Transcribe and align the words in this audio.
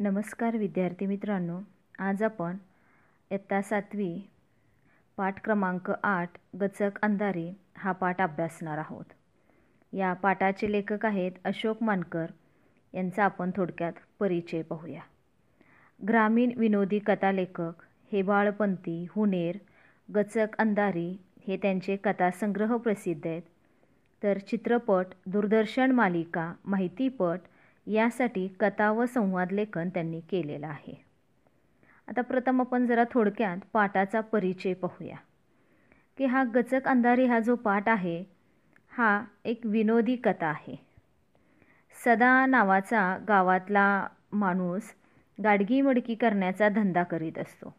नमस्कार 0.00 0.56
विद्यार्थी 0.56 1.06
मित्रांनो 1.06 1.60
आज 1.98 2.22
आपण 2.22 2.56
इयत्ता 3.30 3.62
सातवी 3.62 4.28
पाठ 5.16 5.44
क्रमांक 5.44 5.92
आठ 6.02 6.30
गचक 6.60 6.90
अंधारी 7.02 7.52
हा 7.76 7.92
पाठ 7.92 8.20
अभ्यासणार 8.20 8.78
आहोत. 8.78 9.04
या 9.92 10.12
पाठाचे 10.12 10.72
लेखक 10.72 11.06
आहेत 11.06 11.32
अशोक 11.44 11.82
मानकर 11.82 12.26
यांचा 12.94 13.24
आपण 13.24 13.50
थोडक्यात 13.56 13.92
परिचय 14.20 14.62
पाहूया. 14.62 15.00
ग्रामीण 16.08 16.50
विनोदी 16.56 16.98
कथालेखक 16.98 17.82
हेबाळपंथी 18.12 19.06
हुनेर 19.10 19.56
गचक 20.14 20.46
अंधारी 20.58 21.16
हे 21.48 21.56
त्यांचे 21.56 21.96
कथासंग्रह 21.96 22.76
प्रसिद्ध 22.76 23.26
आहेत. 23.26 23.42
तर 24.22 24.38
चित्रपट 24.38 25.06
दूरदर्शन 25.26 25.90
मालिका 25.90 26.52
माहितीपट 26.64 27.38
यासाठी 27.86 28.48
कथा 28.60 28.90
व 28.92 29.06
संवाद 29.06 29.52
लेखन 29.52 29.88
त्यांनी 29.88 30.20
केलेलं 30.20 30.66
आहे. 30.66 30.94
आता 32.08 32.22
प्रथम 32.22 32.60
आपण 32.60 32.86
जरा 32.86 33.04
थोडक्यात 33.10 33.58
पाठाचा 33.72 34.20
परिचय 34.20 34.74
पाहूया. 34.74 35.16
की 36.18 36.24
हा 36.24 36.44
गचक 36.44 36.88
अंधारी 36.88 37.26
हा 37.26 37.40
जो 37.40 37.56
पाठ 37.56 37.88
आहे 37.88 38.24
हा 38.92 39.24
एक 39.44 39.66
विनोदी 39.66 40.16
कथा 40.16 40.46
आहे. 40.46 40.76
सदा 42.04 42.46
नावाचा 42.46 43.18
गावातला 43.28 44.06
माणूस 44.32 44.82
गाडगी 45.44 45.80
मडकी 45.80 46.14
करण्याचा 46.14 46.68
धंदा 46.68 47.02
करीत 47.02 47.38
असतो. 47.38 47.74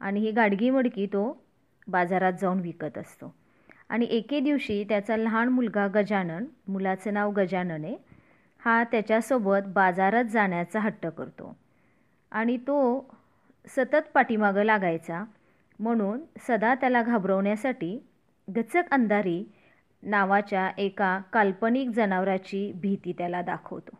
आणि 0.00 0.20
ही 0.20 0.30
गाडगी 0.30 0.70
मडकी 0.70 1.06
तो 1.06 1.44
बाजारात 1.88 2.32
जाऊन 2.40 2.60
विकत 2.60 2.98
असतो. 2.98 3.34
आणि 3.88 4.06
एके 4.10 4.40
दिवशी 4.40 4.84
त्याचा 4.84 5.16
लहान 5.16 5.48
मुलगा 5.48 5.86
गजानन 5.86 6.44
मुलाचं 6.68 7.14
नाव 7.14 7.30
गजानन 7.30 7.84
आहे 7.84 7.96
हा 8.62 8.82
त्याच्यासोबत 8.84 9.66
बाजारात 9.74 10.24
जाण्याचा 10.24 10.80
हट्ट 10.80 11.06
करतो. 11.08 11.54
आणि 12.32 12.56
तो 12.56 12.78
सतत 13.66 14.08
पाठीमागं 14.14 14.64
लागायचा. 14.64 15.24
म्हणून 15.78 16.20
सदा 16.46 16.74
त्याला 16.74 17.02
घाबरवण्यासाठी 17.02 17.98
गचक 18.48 18.92
अंधारी 18.92 19.42
नावाच्या 20.02 20.70
एका 20.78 21.18
काल्पनिक 21.32 21.88
जनावराची 21.90 22.70
भीती 22.72 23.12
त्याला 23.12 23.42
दाखवतो. 23.42 23.96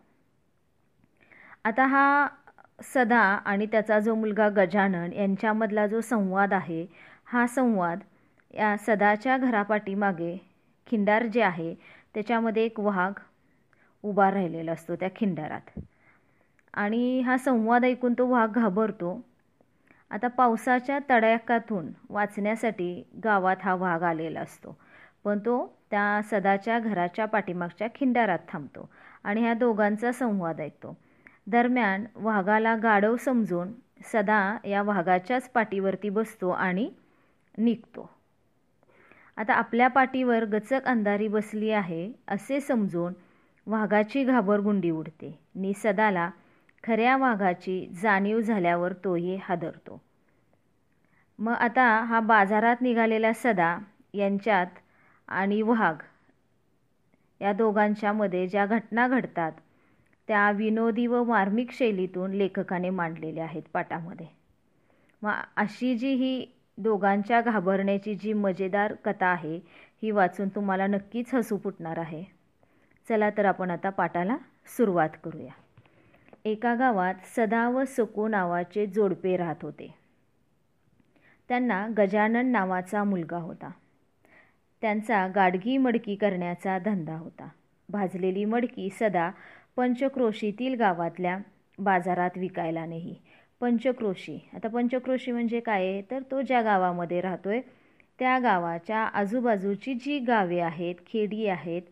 आता 1.64 1.86
हा 1.86 2.26
सदा 2.84 3.20
आणि 3.44 3.66
त्याचा 3.66 3.98
जो 4.00 4.14
मुलगा 4.14 4.48
गजानन 4.48 5.12
यांच्यामधला 5.12 5.86
जो 5.86 6.00
संवाद 6.00 6.52
आहे 6.52 6.84
हा 7.26 7.46
संवाद 7.46 8.00
या 8.54 8.76
सदाच्या 8.76 9.36
घरापाठीमागे 9.38 10.36
खिंडार 10.86 11.26
जे 11.26 11.42
आहे 11.42 11.74
त्याच्यामध्ये 12.14 12.64
एक 12.64 12.80
वाघ 12.80 13.12
उभा 14.08 14.30
राहिलेला 14.30 14.72
असतो 14.72 14.96
त्या 14.96 15.08
खिंडारात. 15.16 15.78
आणि 16.74 17.20
हा 17.20 17.36
संवाद 17.38 17.84
ऐकून 17.84 18.14
तो 18.18 18.26
वाघ 18.26 18.50
घाबरतो. 18.50 19.20
आता 20.10 20.28
पावसाच्या 20.28 20.98
तडाख्यातून 21.10 21.86
वाचण्यासाठी 22.08 23.02
गावात 23.24 23.56
हा 23.62 23.74
वाघ 23.74 24.02
आलेला 24.02 24.40
असतो. 24.40 24.76
पण 25.24 25.38
तो 25.38 25.56
त्या 25.90 26.20
सदाच्या 26.30 26.78
घराच्या 26.78 27.26
पाठीमागच्या 27.26 27.88
खिंडारात 27.94 28.38
थांबतो 28.48 28.88
आणि 29.24 29.40
ह्या 29.40 29.54
दोघांचा 29.54 30.12
संवाद 30.12 30.60
ऐकतो. 30.60 30.96
दरम्यान 31.46 32.04
वाघाला 32.14 32.74
गाढव 32.76 33.16
समजून 33.16 33.72
सदा 34.12 34.56
या 34.64 34.82
वाघाच्याच 34.82 35.48
पाठीवरती 35.48 36.08
बसतो 36.08 36.50
आणि 36.50 36.88
निघतो. 37.58 38.10
आता 39.36 39.54
आपल्या 39.54 39.88
पाठीवर 39.88 40.44
गचक 40.44 40.84
अंधारी 40.84 41.28
बसली 41.28 41.70
आहे 41.70 42.12
असे 42.28 42.60
समजून 42.60 43.12
वाघाची 43.66 44.24
घाबरगुंडी 44.24 44.90
उडते. 44.90 45.38
निसदाला 45.54 46.30
खऱ्या 46.84 47.16
वाघाची 47.16 47.86
जाणीव 48.02 48.40
झाल्यावर 48.40 48.92
तोही 49.04 49.36
हादरतो. 49.42 50.00
मग 51.38 51.52
आता 51.52 51.84
हा 52.04 52.20
बाजारात 52.20 52.80
निघालेला 52.80 53.32
सदा 53.32 53.76
यांच्यात 54.14 54.78
आणि 55.28 55.60
वाघ 55.62 55.96
या 57.40 57.52
दोघांच्यामध्ये 57.52 58.46
ज्या 58.46 58.66
घटना 58.66 59.08
घडतात 59.08 59.52
त्या 60.28 60.50
विनोदी 60.50 61.06
व 61.06 61.22
मार्मिक 61.24 61.72
शैलीतून 61.72 62.30
लेखकाने 62.30 62.90
मांडलेल्या 62.90 63.44
आहेत 63.44 63.62
पाठामध्ये. 63.72 64.26
मग 65.22 65.32
अशी 65.56 65.94
जी 65.98 66.12
ही 66.14 66.46
दोघांच्या 66.78 67.40
घाबरण्याची 67.40 68.14
जी 68.14 68.32
मजेदार 68.32 68.94
कथा 69.04 69.26
आहे 69.26 69.56
ही 70.02 70.10
वाचून 70.10 70.48
तुम्हाला 70.48 70.86
नक्कीच 70.86 71.34
हसू 71.34 71.56
फुटणार 71.58 71.98
आहे. 71.98 72.35
चला 73.08 73.30
तर 73.30 73.44
आपण 73.44 73.70
आता 73.70 73.90
पाठाला 73.90 74.36
सुरुवात 74.76 75.08
करूया. 75.24 75.52
एका 76.44 76.74
गावात 76.74 77.14
सदा 77.36 77.68
व 77.68 77.84
सकू 77.84 78.28
नावाचे 78.28 78.86
जोडपे 78.86 79.36
राहत 79.36 79.62
होते. 79.62 79.94
त्यांना 81.48 81.86
गजानन 81.98 82.46
नावाचा 82.46 83.04
मुलगा 83.04 83.38
होता. 83.38 83.70
त्यांचा 84.82 85.26
गाडगी 85.34 85.76
मडकी 85.76 86.14
करण्याचा 86.14 86.78
धंदा 86.78 87.16
होता. 87.16 87.48
भाजलेली 87.88 88.44
मडकी 88.44 88.88
सदा 88.90 89.30
पंचक्रोशीतील 89.76 90.74
गावातल्या 90.74 91.38
बाजारात 91.78 92.38
विकायला 92.38 92.86
नेही. 92.86 93.14
पंचक्रोशी. 93.60 94.38
आता 94.54 94.68
पंचक्रोशी 94.68 95.32
म्हणजे 95.32 95.60
काय? 95.60 95.86
आहे 95.86 96.02
तर 96.10 96.22
तो 96.30 96.42
ज्या 96.42 96.62
गावामध्ये 96.62 97.20
राहतो 97.20 97.48
आहे 97.48 97.60
त्या 98.18 98.38
गावाच्या 98.38 98.98
आजूबाजूची 98.98 99.94
जी 99.94 100.18
गावे 100.18 100.60
आहेत 100.60 100.94
खेडी 101.06 101.46
आहेत 101.46 101.82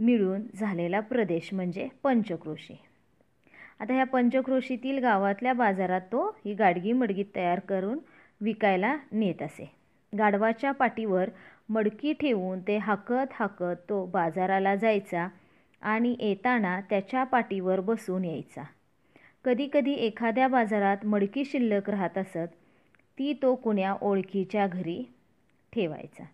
मिळून 0.00 0.42
झालेला 0.54 1.00
प्रदेश 1.00 1.48
म्हणजे 1.52 1.88
पंचक्रोशी. 2.02 2.74
आता 3.80 3.94
ह्या 3.94 4.04
पंचक्रोशीतील 4.04 4.98
गावातल्या 4.98 5.52
बाजारात 5.52 6.00
तो 6.12 6.26
ही 6.44 6.54
गाडगी 6.54 6.92
मडगी 6.92 7.24
तयार 7.36 7.60
करून 7.60 7.98
विकायला 8.40 8.96
नेत 9.12 9.42
असे. 9.42 9.70
गाढवाच्या 10.12 10.72
पाठीवर 10.72 11.28
मडकी 11.68 12.12
ठेवून 12.12 12.60
ते 12.60 12.76
हाकत 12.78 13.32
हाकत 13.32 13.88
तो 13.88 14.04
बाजाराला 14.06 14.74
जायचा 14.76 15.26
आणि 15.82 16.16
येताना 16.20 16.80
त्याच्या 16.80 17.24
पाठीवर 17.24 17.80
बसून 17.80 18.24
यायचा. 18.24 18.62
कधीकधी 19.44 19.92
एखाद्या 19.96 20.48
बाजारात 20.48 21.04
मडकी 21.06 21.44
शिल्लक 21.44 21.90
राहत 21.90 22.18
असत 22.18 22.54
ती 23.18 23.32
तो 23.42 23.54
कुण्या 23.54 23.94
ओळखीच्या 24.02 24.66
घरी 24.66 25.02
ठेवायचा. 25.72 26.24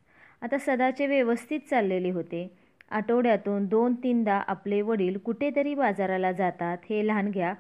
आता 0.43 0.59
सदाचे 0.59 1.07
व्यवस्थित 1.07 1.61
चाललेले 1.71 2.11
होते 2.11 2.47
आठवड्यातून 2.91 3.67
दोन 3.67 3.95
तीनदा 3.95 4.35
आपले 4.47 4.81
वडील 4.83 5.19
कुठेतरी 5.19 5.75
बाजाराला 5.75 6.33
जातात 6.33 6.79
हे 6.91 7.07
लहानग्या 7.07 7.53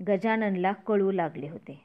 गजाननला 0.00 0.72
कळू 0.86 1.10
लागले 1.12 1.48
होते. 1.48 1.80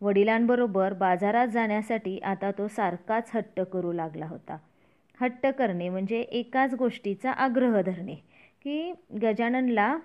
वडिलांबरोबर 0.00 0.92
बाजारात 0.92 1.48
जाण्यासाठी 1.48 2.18
आता 2.18 2.50
तो 2.50 2.68
सारखाच 2.68 3.30
हट्ट 3.34 3.60
करू 3.60 3.92
लागला 3.92 4.26
होता. 4.26 4.56
हट्ट 5.20 5.46
करणे 5.46 5.88
म्हणजे 5.88 6.20
एकाच 6.20 6.74
गोष्टीचा 6.74 7.30
आग्रह 7.30 7.80
धरणे 7.80 8.14
की 8.64 8.92
गजाननला 9.22 9.96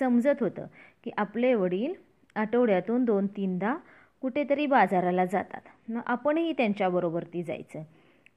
समजत 0.00 0.40
होतं 0.40 0.66
की 1.04 1.10
आपले 1.16 1.54
वडील 1.54 1.92
आठवड्यातून 2.36 3.04
दोन 3.04 3.26
तीनदा 3.26 3.74
कुठेतरी 4.22 4.66
बाजाराला 4.66 5.24
जातात. 5.24 5.60
मग 5.88 6.00
आपणही 6.06 6.52
त्यांच्याबरोबर 6.52 7.24
ती 7.24 7.42
जायचं. 7.42 7.82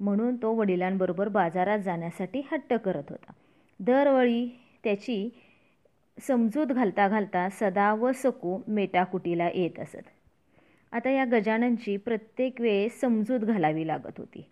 म्हणून 0.02 0.36
तो 0.36 0.54
वडिलांबरोबर 0.54 1.28
बाजारात 1.28 1.80
जाण्यासाठी 1.80 2.42
हट्ट 2.52 2.74
करत 2.74 3.04
होता. 3.10 3.32
दरवेळी 3.80 4.48
त्याची 4.84 5.30
समजूत 6.28 6.68
घालता 6.68 7.08
घालता 7.08 7.50
सदा 7.50 7.94
व 7.94 8.12
सकू 8.12 8.60
मेटाकुटीला 8.68 9.50
येत 9.54 9.80
असत. 9.80 10.10
आता 10.94 11.10
या 11.10 11.26
गजाननची 11.26 11.98
प्रत्येक 11.98 12.62
वेळेस 12.62 13.02
समजूत 13.02 13.40
घालावी 13.40 13.88
लागत 13.88 14.18
होती. 14.18 14.48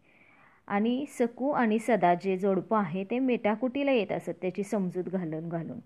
आणि 0.68 1.06
सकू 1.18 1.50
आणि 1.52 1.80
सदा 1.80 2.14
जे 2.14 2.38
जोडपं 2.38 2.78
आहे 2.78 3.04
ते 3.04 3.20
मेटाकुटीला 3.20 3.92
येत 3.92 4.12
असत 4.12 4.34
त्याची 4.42 4.64
समजूत 4.64 5.04
घालून 5.04 5.50
घालून. 5.50 5.80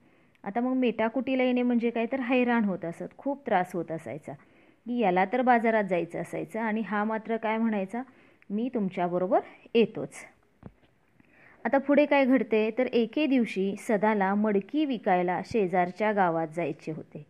आता 0.43 0.59
मग 0.59 0.73
मेटाकुटीला 0.73 1.43
येणे 1.43 1.61
म्हणजे 1.61 1.89
काय 1.89 2.05
तर 2.05 2.19
हैराण 2.19 2.63
होत 2.63 2.85
असत 2.85 3.17
खूप 3.17 3.45
त्रास 3.45 3.71
होत 3.73 3.91
असायचा. 3.91 4.33
की 4.87 4.99
याला 4.99 5.25
तर 5.25 5.41
बाजारात 5.41 5.83
जायचं 5.83 6.21
असायचं 6.21 6.59
आणि 6.59 6.81
हा 6.81 7.03
मात्र 7.03 7.37
काय 7.37 7.57
म्हणायचा? 7.57 8.01
मी 8.49 8.69
तुमच्याबरोबर 8.73 9.39
येतोच. 9.73 10.13
आता 11.65 11.77
पुढे 11.77 12.05
काय 12.05 12.25
घडते? 12.25 12.71
तर 12.77 12.85
एके 12.85 13.25
दिवशी 13.25 13.75
सदाला 13.79 14.35
मडकी 14.35 14.85
विकायला 14.85 15.41
शेजारच्या 15.45 16.11
गावात 16.11 16.47
जायचे 16.55 16.91
होते. 16.91 17.25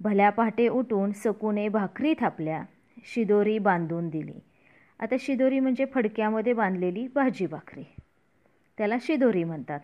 भल्या 0.00 0.30
पहाटे 0.30 0.68
उठून 0.68 1.12
सकूने 1.12 1.68
भाकरी 1.68 2.14
थापल्या 2.20 2.62
शिदोरी 3.04 3.58
बांधून 3.58 4.08
दिली. 4.08 4.40
आता 4.98 5.14
शिदोरी 5.20 5.60
म्हणजे 5.60 5.84
फडक्यामध्ये 5.84 6.52
बांधलेली 6.52 7.08
भाजी 7.14 7.46
भाकरी. 7.46 7.84
त्याला 8.78 8.96
शिदोरी 9.00 9.44
म्हणतात. 9.44 9.80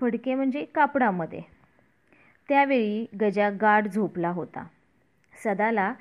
फडके 0.00 0.34
म्हणजे 0.34 0.64
कापडामध्ये. 0.64 1.40
त्यावेळी 2.48 3.06
गजा 3.20 3.50
गाठ 3.50 3.86
झोपला 3.86 4.28
होता. 4.28 4.66
सदाला 5.44 5.94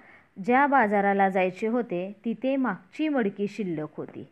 ज्या 0.45 0.67
बाजाराला 0.67 1.29
जायचे 1.29 1.67
होते 1.67 2.15
तिथे 2.25 2.55
मागची 2.55 3.07
मडकी 3.07 3.47
शिल्लक 3.47 3.87
होती. 3.97 4.27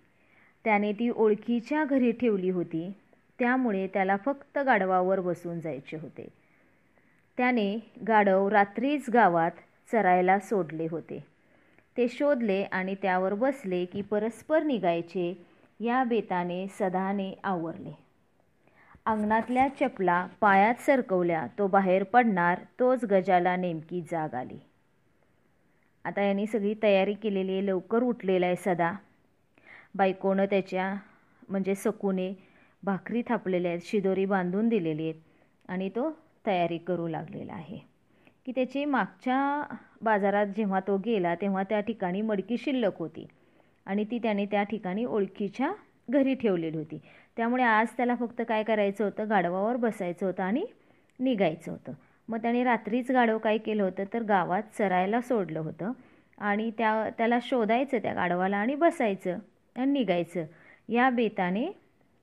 त्याने 0.64 0.92
ती 0.92 1.10
ओळखीच्या 1.10 1.84
घरी 1.86 2.12
ठेवली 2.12 2.50
होती. 2.50 2.94
त्यामुळे 3.40 3.88
त्याला 3.88 4.18
फक्त 4.18 4.60
गाढवावर 4.60 5.20
बसून 5.20 5.60
जायचे 5.60 5.98
होते. 5.98 6.28
त्याने 7.38 7.92
गाढव 8.08 8.48
रात्रीच 8.48 9.10
गावात 9.10 9.52
चरायला 9.92 10.40
सोडले 10.40 10.88
होते. 10.92 11.24
ते 11.98 12.08
शोधले 12.08 12.64
आणि 12.64 12.96
त्यावर 13.02 13.34
बसले 13.34 13.86
की 13.86 14.02
परस्पर 14.02 14.64
निघायचे 14.64 15.46
या 15.80 16.04
बेताने 16.04 16.68
सदाने 16.68 17.40
आवरले. 17.44 17.98
अंगणातल्या 19.06 19.68
चपला 19.68 20.28
पायात 20.40 20.76
सरकवल्या 20.86 21.48
तो 21.60 21.68
बाहेर 21.68 22.04
पडणार 22.04 22.60
तोच 22.80 23.06
गजाला 23.06 23.56
नेमकी 23.56 24.02
जाग 24.02 24.34
आली. 24.34 24.60
आता 26.06 26.22
यांनी 26.22 26.46
सगळी 26.48 26.74
तयारी 26.84 27.14
केलेली 27.14 27.52
आहे. 27.52 27.66
लवकर 27.66 28.04
उठलेला 28.04 28.46
आहे 28.46 28.56
सदा. 28.56 28.92
बायकोनं 29.96 30.46
त्याच्या 30.46 30.94
म्हणजे 31.50 31.76
सकूने 31.76 32.34
भाकरी 32.84 33.22
थापलेल्या 33.28 33.72
आहेत 33.72 33.82
शिदोरी 33.86 34.26
बांधून 34.26 34.70
दिलेली 34.70 35.04
आहेत 35.04 35.22
आणि 35.68 35.90
तो 35.90 36.10
तयारी 36.46 36.78
करू 36.78 37.08
लागलेला 37.08 37.54
आहे. 37.54 37.78
की 38.46 38.52
त्याची 38.52 38.86
मागच्या 38.86 39.76
बाजारात 40.02 40.48
जेव्हा 40.58 40.80
तो 40.80 40.98
गेला 40.98 41.36
तेव्हा 41.36 41.64
त्या 41.64 41.80
ठिकाणी 41.80 42.22
मडकी 42.22 42.58
शिल्लक 42.58 42.98
होती 43.00 43.28
आणि 43.86 44.06
ती 44.12 44.20
त्याने 44.20 44.46
त्या 44.46 44.64
ठिकाणी 44.64 45.06
ओळखीच्या 45.06 45.72
घरी 46.10 46.34
ठेवलेली 46.36 46.78
होती. 46.78 47.00
त्यामुळे 47.38 47.64
आज 47.64 47.88
त्याला 47.98 48.16
फक्त 48.16 48.42
काय 48.48 48.64
करायचं 48.64 49.04
होतं? 49.04 49.30
गाढवावर 49.30 49.76
बसायचं 49.76 50.26
होतं 50.26 50.44
आणि 50.44 50.66
निघायचं 51.20 51.72
होतं. 51.72 51.94
मग 52.30 52.38
त्याने 52.42 52.64
रात्रीच 52.64 53.12
गाढव 53.12 53.38
काय 53.38 53.58
केलं 53.58 53.84
होतं 53.84 54.04
तर 54.14 54.24
गावात 54.24 54.64
चरायला 54.78 55.22
सोडलं 55.22 55.60
होतं. 55.60 55.92
आणि 56.38 56.70
त्या 56.78 57.10
त्याला 57.18 57.38
शोधायचं 57.42 57.98
त्या 57.98 58.14
गाढवाला 58.14 58.58
आणि 58.58 58.76
बसायचं 58.76 59.38
आणि 59.76 59.92
निघायचं. 59.92 60.46
या 60.90 61.10
बेताने 61.10 61.66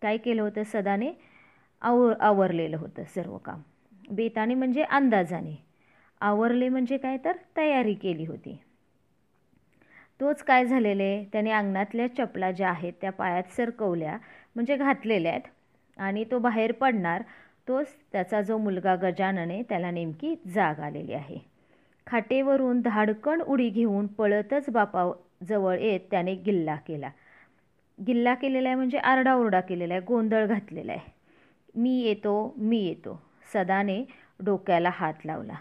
काय 0.03 0.17
केलं 0.17 0.43
होतं? 0.43 0.63
सदाने 0.63 1.13
आव 1.83 2.13
आवरलेलं 2.21 2.77
होतं 2.77 3.05
सर्व 3.05 3.37
काम. 3.39 3.61
बेताने 4.11 4.55
म्हणजे 4.55 4.83
अंदाजाने. 4.83 5.55
आवरले 6.21 6.69
म्हणजे 6.69 6.97
काय? 6.99 7.17
तर 7.25 7.37
तयारी 7.57 7.95
केली 7.95 8.25
होती. 8.27 8.61
तोच 10.21 10.43
काय 10.43 10.65
झालेले 10.67 11.25
त्याने 11.33 11.51
अंगणातल्या 11.51 12.07
चपला 12.15 12.51
ज्या 12.53 12.69
आहेत 12.71 12.93
त्या 13.01 13.13
पायात 13.13 13.53
सरकवल्या 13.57 14.17
म्हणजे 14.57 14.77
घातलेल्या 14.77 15.33
आहेत. 15.33 15.43
आणि 15.99 16.25
तो 16.25 16.39
बाहेर 16.39 16.73
पडणार 16.73 17.23
तोच 17.69 17.95
त्याचा 18.13 18.41
जो 18.43 18.59
मुलगा 18.59 18.95
गजानने 18.97 19.63
त्याला 19.63 19.91
नेमकी 19.91 20.35
जाग 20.55 20.81
आलेली 20.81 21.13
आहे. 21.13 21.39
खाटेवरून 22.07 22.81
धाडकण 22.81 23.41
उडी 23.41 23.69
घेऊन 23.69 24.07
पळतच 24.07 24.71
बापाजवळ 24.71 25.79
येत 25.79 26.01
त्याने 26.11 26.35
गिल्ला 26.35 26.77
केला. 26.77 27.11
गिल्ला 28.07 28.35
केलेला 28.35 28.69
आहे 28.69 28.77
म्हणजे 28.77 28.99
आरडाओरडा 28.99 29.61
केलेला 29.61 29.95
आहे. 29.95 30.03
गोंधळ 30.03 30.47
घातलेला 30.47 30.93
आहे. 30.93 31.11
मी 31.75 31.99
येतो 32.01 32.55
मी 32.57 32.79
येतो. 32.79 33.21
सदाने 33.53 34.05
डोक्याला 34.45 34.91
हात 34.93 35.27
लावला. 35.27 35.55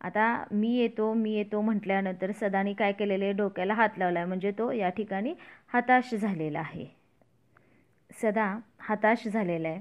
आता 0.00 0.44
मी 0.52 0.76
येतो 0.76 1.12
मी 1.14 1.32
येतो 1.32 1.60
म्हटल्यानंतर 1.60 2.30
सदाने 2.32 2.72
काय 2.72 2.92
केलेले 2.92 3.32
डोक्याला 3.32 3.74
हात 3.74 3.98
लावला 3.98 4.18
आहे. 4.18 4.28
म्हणजे 4.28 4.50
तो 4.58 4.70
या 4.72 4.88
ठिकाणी 4.88 5.34
हताश 5.72 6.14
झालेला 6.14 6.58
आहे. 6.58 6.86
सदा 8.22 8.58
हताश 8.80 9.26
झालेला 9.28 9.68
आहे. 9.68 9.80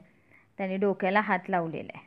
त्याने 0.57 0.77
डोक्याला 0.77 1.21
हात 1.21 1.49
लावलेला 1.49 1.91
आहे. 1.95 2.05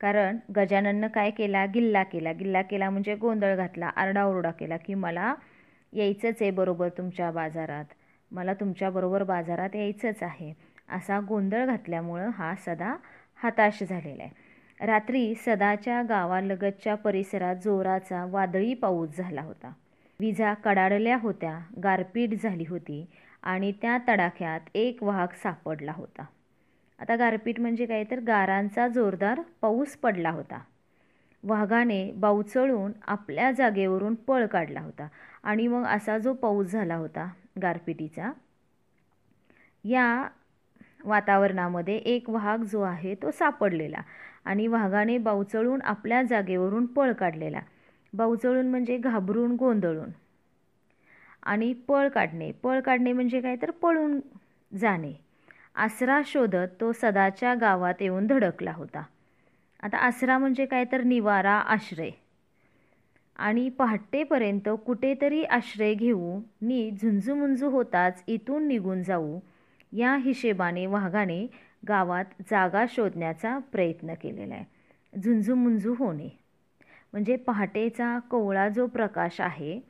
कारण 0.00 0.38
गजानननं 0.56 1.08
काय 1.08 1.30
केला? 1.30 1.66
गिल्ला 1.66 2.02
केला. 2.02 2.32
गिल्ला 2.32 2.62
केला 2.62 2.90
म्हणजे 2.90 3.14
गोंधळ 3.14 3.56
घातला 3.56 3.86
आरडाओरडा 3.86 4.50
केला 4.50 4.76
की 4.76 4.94
मला 4.94 5.34
यायचंच 5.92 6.36
आहे 6.40 6.50
बरोबर 6.50 6.88
तुमच्या 6.88 7.30
बाजारात. 7.30 7.84
मला 8.30 8.54
तुमच्याबरोबर 8.54 9.22
बाजारात 9.22 9.76
यायचंच 9.76 10.22
आहे. 10.22 10.52
असा 10.88 11.20
गोंधळ 11.20 11.66
घातल्यामुळं 11.66 12.28
हा 12.28 12.54
सदा 12.54 12.96
हताश 13.42 13.82
झालेला 13.82 14.22
आहे. 14.22 14.50
रात्री 14.86 15.34
सदाच्या 15.34 16.02
गावालगतच्या 16.02 16.94
परिसरात 16.94 17.56
जोराचा 17.56 18.24
वादळी 18.24 18.74
पाऊस 18.74 19.16
झाला 19.16 19.42
होता. 19.42 19.72
विजा 20.20 20.54
कडाडल्या 20.54 21.16
होत्या 21.16 21.58
गारपीट 21.82 22.42
झाली 22.42 22.64
होती 22.68 23.06
आणि 23.42 23.72
त्या 23.72 23.98
तडाख्यात 24.08 24.60
एक 24.74 25.02
वाघ 25.02 25.28
सापडला 25.34 25.92
होता. 25.92 26.24
आता 27.00 27.16
गारपीट 27.16 27.60
म्हणजे 27.60 27.86
काय? 27.86 28.04
तर 28.04 28.20
गारांचा 28.20 28.86
जोरदार 28.88 29.40
पाऊस 29.62 29.96
पडला 29.96 30.30
होता. 30.30 30.58
वाघाने 31.44 32.10
बावचळून 32.14 32.92
आपल्या 33.08 33.50
जागेवरून 33.52 34.14
पळ 34.26 34.46
काढला 34.46 34.80
होता 34.80 35.08
आणि 35.42 35.66
मग 35.68 35.84
असा 35.86 36.18
जो 36.18 36.32
पाऊस 36.34 36.66
झाला 36.66 36.96
होता 36.96 37.26
गारपिटीचा 37.62 38.30
या 39.84 40.06
वातावरणामध्ये 41.04 41.96
एक 42.06 42.28
वाघ 42.30 42.62
जो 42.62 42.80
आहे 42.82 43.14
तो 43.14 43.30
सापडलेला 43.30 44.00
आणि 44.44 44.66
वाघाने 44.66 45.16
बावचळून 45.18 45.82
आपल्या 45.82 46.22
जागेवरून 46.22 46.86
पळ 46.86 47.12
काढलेला. 47.12 47.60
बावचळून 48.12 48.68
म्हणजे 48.68 48.96
घाबरून 48.98 49.54
गोंधळून. 49.56 50.10
आणि 51.42 51.72
पळ 51.88 52.08
काढणे 52.08 52.50
पळ 52.52 52.80
काढणे 52.80 53.12
म्हणजे 53.12 53.40
काय? 53.40 53.56
तर 53.62 53.70
पळून 53.82 54.18
जाणे. 54.72 55.12
आसरा 55.80 56.20
शोधत 56.26 56.68
तो 56.80 56.92
सदाच्या 56.92 57.54
गावात 57.54 57.94
येऊन 58.00 58.26
धडकला 58.26 58.72
होता. 58.72 59.02
आता 59.82 59.98
आसरा 59.98 60.38
म्हणजे 60.38 60.66
काय 60.66 60.84
तर 60.92 61.02
निवारा 61.02 61.52
आश्रय. 61.52 62.10
आणि 63.36 63.68
पहाटेपर्यंत 63.68 64.68
कुठेतरी 64.86 65.44
आश्रय 65.44 65.94
घेऊ 65.94 66.40
नी 66.62 66.90
झुंजूमुंजू 66.90 67.70
होताच 67.70 68.22
इथून 68.26 68.68
निघून 68.68 69.02
जाऊ 69.02 69.40
या 69.92 70.16
हिशेबाने 70.16 70.86
वाघाने 70.86 71.46
गावात 71.88 72.24
जागा 72.40 72.84
शोधण्याचा 72.88 73.58
प्रयत्न 73.58 74.14
केलेला 74.14 74.54
आहे. 74.54 74.64
झुंजूमुंजू 75.20 75.94
होणे. 75.98 76.28
म्हणजे 77.12 77.36
पहाटेचा 77.36 78.18
कोवळा 78.18 78.68
जो 78.68 78.86
प्रकाश 78.86 79.40
आहे 79.40 79.80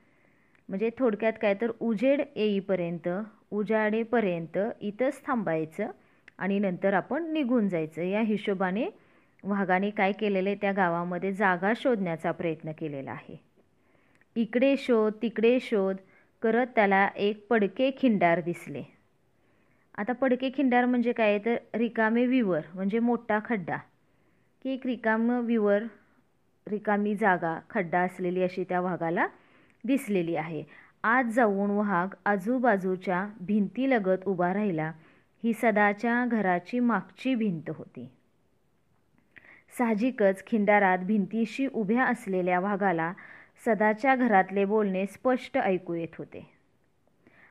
म्हणजे 0.70 0.90
थोडक्यात 0.98 1.32
काय 1.42 1.54
तर 1.60 1.70
उजेड 1.80 2.20
येईपर्यंत 2.36 3.08
उजाडेपर्यंत 3.50 4.58
इथंच 4.80 5.20
थांबायचं 5.26 5.90
आणि 6.38 6.58
नंतर 6.58 6.94
आपण 6.94 7.32
निघून 7.32 7.68
जायचं. 7.68 8.02
या 8.02 8.20
हिशोबाने 8.20 8.88
वाघाने 9.44 9.90
काय 9.90 10.12
केलेलं 10.12 10.48
आहे 10.48 10.58
त्या 10.60 10.72
गावामध्ये 10.72 11.32
जागा 11.32 11.72
शोधण्याचा 11.76 12.30
प्रयत्न 12.32 12.72
केलेला 12.72 13.10
आहे. 13.10 13.36
इकडे 14.36 14.74
शोध 14.78 15.12
तिकडे 15.22 15.58
शोध 15.60 15.96
करत 16.42 16.66
त्याला 16.74 17.08
एक 17.16 17.46
पडके 17.50 17.90
खिंडार 17.98 18.40
दिसले. 18.40 18.82
आता 19.98 20.12
पडके 20.12 20.50
खिंडार 20.56 20.84
म्हणजे 20.84 21.12
काय? 21.12 21.38
तर 21.38 21.56
रिकामे 21.74 22.26
विवर 22.26 22.60
म्हणजे 22.74 22.98
मोठा 22.98 23.38
खड्डा. 23.44 23.76
की 24.64 24.72
एक 24.72 24.86
रिकाम 24.86 25.30
विवर 25.44 25.82
रिकामी 26.66 27.14
जागा 27.14 27.58
खड्डा 27.70 28.00
असलेली 28.00 28.42
अशी 28.42 28.64
त्या 28.64 28.80
वाघाला 28.80 29.26
दिसलेली 29.84 30.36
आहे. 30.36 30.64
आज 31.04 31.26
जाऊन 31.34 31.70
वाघ 31.70 32.14
आजूबाजूच्या 32.24 33.28
भिंतीलगत 33.40 34.18
उभा 34.26 34.54
राहिला. 34.54 34.92
ही 35.44 35.52
सदाच्या 35.52 36.26
घराची 36.26 36.80
मागची 36.80 37.34
भिंत 37.34 37.70
होती. 37.70 38.10
साहजिकच 39.78 40.46
खिंडारात 40.46 40.98
भिंतीशी 40.98 41.66
उभ्या 41.66 42.04
असलेल्या 42.04 42.60
वाघाला 42.60 43.12
सदाच्या 43.66 44.16
घरातले 44.16 44.64
बोलणे 44.64 45.06
स्पष्ट 45.06 45.58
ऐकू 45.58 45.94
येत 45.94 46.16
होते. 46.18 46.50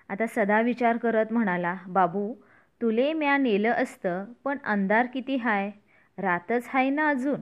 आता 0.10 0.26
सदा 0.28 0.62
विचार 0.62 0.98
करत 0.98 1.34
म्हणाला 1.34 1.76
बाबू 1.88 2.34
तुले 2.82 3.14
म्या 3.14 3.38
नेलं 3.38 3.72
असतं 3.72 4.26
पण 4.44 4.58
अंधार 4.64 5.06
किती 5.06 5.36
हाय? 5.36 5.72
रातच 6.18 6.64
हाय 6.68 6.90
ना 6.90 7.10
अजून? 7.10 7.40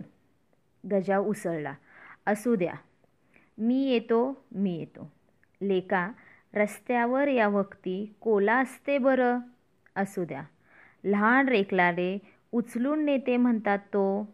गजा 0.91 1.17
उसळला. 1.17 1.74
असू 2.25 2.56
द्या 2.56 2.74
मी 3.58 3.84
येतो 3.84 4.46
मी 4.52 4.78
येतो. 4.78 5.12
लेका 5.62 6.12
रस्त्यावर 6.54 7.28
या 7.28 7.48
वक्ती 7.48 8.14
कोला 8.22 8.56
असते 8.60 8.98
बरं 8.98 9.40
असू 9.96 10.26
द्या. 10.26 10.44
लहान 11.04 11.48
रेकलाडे 11.50 12.18
उचलून 12.52 13.06
नेते 13.06 13.38
म्हणतात 13.38 13.80
तो. 13.80 14.28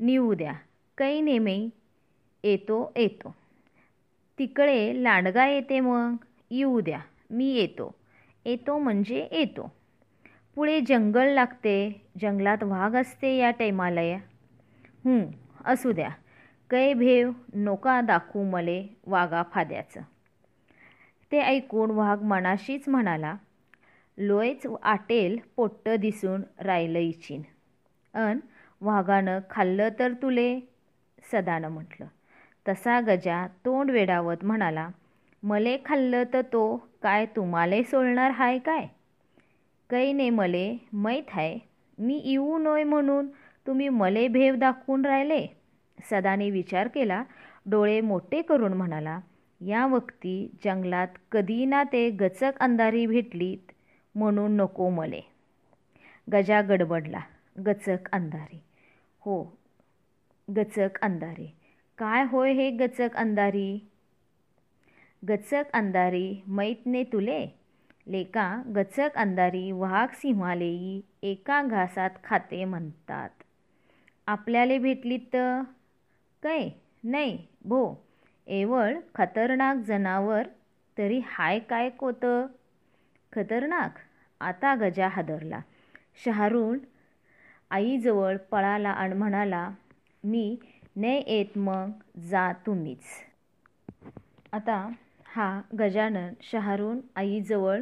निऊ 0.00 0.34
द्या. 0.34 0.52
कै 0.98 1.20
नेमे 1.20 1.68
येतो 2.44 2.92
येतो. 2.96 3.34
तिकडे 4.38 5.02
लांडगा 5.02 5.46
येते 5.46 5.80
मग. 5.80 6.16
येऊ 6.50 6.80
द्या. 6.80 7.00
मी 7.30 7.52
येतो. 7.52 7.94
येतो 8.44 8.78
म्हणजे 8.78 9.28
येतो. 9.32 9.72
पुढे 10.54 10.80
जंगल 10.80 11.28
लागते. 11.28 12.02
जंगलात 12.20 12.62
वाघ 12.62 12.96
असते 12.96 13.36
या 13.36 13.50
टायमाला 13.50 14.00
असू 15.64 15.92
द्या. 15.92 16.08
कै 16.70 16.92
भेव 16.94 17.30
नोका 17.58 18.00
दाखवू 18.00 18.42
मले 18.44 18.78
वाघा 19.06 19.42
फाद्याचं. 19.52 20.00
ते 21.32 21.40
ऐकून 21.40 21.90
वाघ 21.90 22.18
मनाशीच 22.22 22.88
म्हणाला 22.88 23.34
लोयच 24.18 24.66
आटेल 24.82 25.38
पोट्ट 25.56 25.88
दिसून 26.00 26.42
राहिलं 26.60 26.98
इचिन 26.98 27.42
अन 28.14 28.38
वाघानं 28.80 29.38
खाल्लं 29.50 29.88
तर 29.98 30.12
तुले 30.12 30.48
सदानं 31.32 31.68
म्हटलं. 31.68 32.06
तसा 32.66 33.00
गजा 33.00 33.46
तोंड 33.64 33.90
वेडावत 33.90 34.44
म्हणाला 34.44 34.88
मले 35.42 35.76
खाल्लं 35.84 36.22
तर 36.32 36.42
तो 36.42 36.64
काय 37.02 37.26
तुम्हाले 37.26 37.82
सोडणार 37.84 38.30
हाय 38.30 38.58
काय? 38.58 38.86
कैने 39.90 40.28
मले 40.30 40.66
मैत 40.92 41.30
हाय 41.30 41.56
मी 41.98 42.20
येऊ 42.24 42.58
नोय 42.58 42.84
म्हणून 42.84 43.28
तुम्ही 43.66 43.88
मले 43.88 44.26
भेव 44.28 44.54
दाखवून 44.54 45.04
राहिले? 45.06 45.46
सदाने 46.10 46.50
विचार 46.50 46.88
केला 46.88 47.24
डोळे 47.66 48.00
मोठे 48.00 48.42
करून 48.42 48.72
म्हणाला 48.72 49.20
या 49.60 49.86
वक्ती 49.86 50.50
जंगलात 50.64 51.08
कधी 51.32 51.64
ना 51.64 51.82
ते 51.82 52.10
गचक 52.10 52.52
अंधारी 52.60 53.06
भेटलीत 53.06 53.72
म्हणून 54.14 54.56
नको 54.56 54.88
मले. 54.90 55.20
गजा 56.32 56.62
गडबडला 56.62 57.20
गचक 57.66 58.08
अंधारी. 58.12 58.62
हो 59.20 59.58
गचक 60.56 60.98
अंधारी. 61.02 61.56
काय 61.98 62.24
होय 62.24 62.52
हे 62.52 62.70
गचक 62.70 63.08
अंधारी? 63.14 63.88
गचक 65.28 65.64
अंधारी 65.72 66.42
मैतने 66.46 67.04
तुले. 67.04 67.46
लेका 68.06 68.62
गचक 68.76 69.10
अंधारी 69.14 69.72
वाघ 69.72 70.14
सिंहालेई 70.14 71.00
एका 71.22 71.62
घासात 71.62 72.10
खाते 72.24 72.64
म्हणतात. 72.64 73.30
आपल्याला 74.26 74.78
भेटलीत 74.78 75.20
तर? 75.32 75.62
काय? 76.42 76.68
नाही 77.04 77.36
भो. 77.64 77.82
एवळ 78.46 78.94
खतरनाक 79.14 79.76
जनावर 79.78 80.46
तरी 80.96 81.20
हाय 81.26 81.58
काय 81.58 81.88
कोत? 81.90 82.24
खतरनाक? 83.32 83.98
आता 84.40 84.74
गजा 84.74 85.08
हादरला. 85.08 85.60
शहारून 86.24 86.78
आईजवळ 87.70 88.36
पळाला 88.50 88.90
आणि 88.90 89.14
म्हणाला 89.14 89.68
मी 90.24 90.56
ने 90.96 91.16
येत 91.26 91.58
मग 91.58 91.90
जा 92.20 92.52
तुम्हीच. 92.66 93.04
आता 94.52 94.88
हा 95.26 95.60
गजानन 95.78 96.32
शहारून 96.42 97.00
आईजवळ 97.16 97.80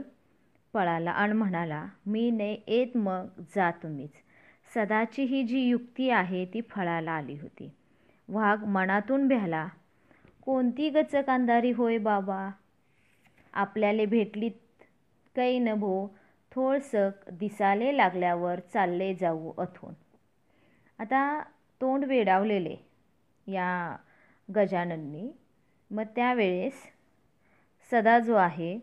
पळाला 0.75 1.11
आणि 1.11 1.33
म्हणाला 1.33 1.85
मी 2.07 2.31
ने 2.31 2.53
येत 2.69 2.97
मग 2.97 3.41
जा 3.57 3.71
तुम्हीच. 3.71 4.13
सदाची 4.75 5.23
ही 5.25 5.43
जी 5.43 5.61
युक्ती 5.61 6.11
आहे 6.11 6.45
ती 6.45 6.61
फळाला 6.71 7.13
आली 7.13 7.37
होती. 7.39 7.71
वाघ 8.29 8.65
मनातून 8.65 9.29
भ्याला 9.29 9.67
कोणती 10.43 10.89
गचक 10.91 11.31
अंधारी 11.31 11.71
होय 11.73 11.99
बाबा? 11.99 12.49
आपल्याला 13.55 14.05
भेटलीत 14.05 14.85
कै 15.37 15.59
न 15.59 15.75
भो 15.75 16.07
थोडसक 16.53 17.29
दिसाले 17.31 17.97
लागल्यावर 17.97 18.61
चालले 18.73 19.15
जाऊ 19.15 19.53
अथून. 19.59 19.93
आता 20.99 21.41
तोंड 21.81 22.05
वेडावलेले 22.05 22.77
या 23.47 23.97
गजानननी 24.49 25.31
मग 25.91 26.05
त्यावेळेस 26.17 26.83
सदा 27.93 28.19
जो 28.19 28.35
आहे 28.35 28.79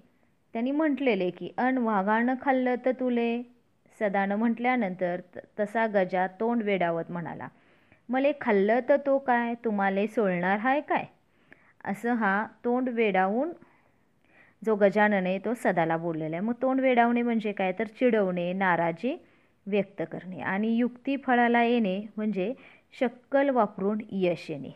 त्यांनी 0.54 0.72
म्हटलेले 0.72 1.30
की 1.30 1.52
अन 1.58 1.78
वाघानं 1.78 2.34
खाल्लं 2.42 2.76
तर 2.86 2.92
तुले? 2.92 3.42
सदानं 4.00 4.36
म्हटल्यानंतर 4.36 5.22
तसा 5.60 5.86
गजा 5.88 6.28
तोंड 6.40 6.64
वेडावत 6.64 7.12
म्हणाला 7.12 7.48
मले 8.10 8.32
खाल्लं 8.42 8.80
तर 8.82 8.98
तो 8.98 9.18
काय? 9.20 9.54
तुम्हाले 9.56 10.08
सोडणार 10.08 10.58
हाय 10.60 10.82
काय? 10.82 11.06
असं 11.86 12.14
हा 12.16 12.46
तोंड 12.64 12.90
वेडावून 12.90 13.52
जो 14.62 14.76
गजानन 14.76 15.26
आहे 15.26 15.40
तो 15.40 15.54
सदाला 15.54 15.98
बोललेला 15.98 16.36
आहे. 16.36 16.46
मग 16.46 16.54
तोंड 16.62 16.82
वेडावणे 16.82 17.22
म्हणजे 17.22 17.52
काय? 17.52 17.72
तर 17.80 17.88
चिडवणे 18.00 18.52
नाराजी 18.54 19.16
व्यक्त 19.68 20.02
करणे 20.12 20.40
आणि 20.44 20.76
युक्ती 20.78 21.16
फळाला 21.18 21.64
येणे 21.64 22.00
म्हणजे 22.18 22.54
शक्कल 23.00 23.50
वापरून 23.50 24.02
यश 24.12 24.50
येणे. 24.50 24.72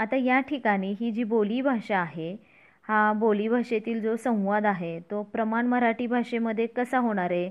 आता 0.00 0.16
या 0.16 0.40
ठिकाणी 0.40 0.94
ही 1.00 1.10
जी 1.12 1.24
बोलीभाषा 1.24 1.98
आहे 1.98 2.34
हा 2.88 3.12
बोलीभाषेतील 3.12 4.00
जो 4.00 4.16
संवाद 4.16 4.66
आहे 4.66 4.98
तो 5.10 5.22
प्रमाण 5.22 5.66
मराठी 5.66 6.06
भाषेमध्ये 6.06 6.66
कसा 6.66 6.98
होणार 6.98 7.30
आहे? 7.30 7.50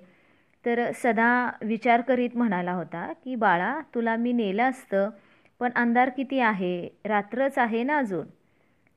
तर 0.65 0.91
सदा 0.95 1.29
विचार 1.61 2.01
करीत 2.01 2.35
म्हणाला 2.37 2.71
होता 2.71 3.11
की 3.23 3.35
बाळा 3.35 3.79
तुला 3.95 4.15
मी 4.15 4.31
नेलं 4.33 4.63
असतं 4.63 5.09
पण 5.59 5.71
अंधार 5.75 6.09
किती 6.09 6.39
आहे? 6.39 6.87
रात्रच 7.05 7.57
आहे 7.57 7.83
ना 7.83 7.97
अजून? 7.97 8.25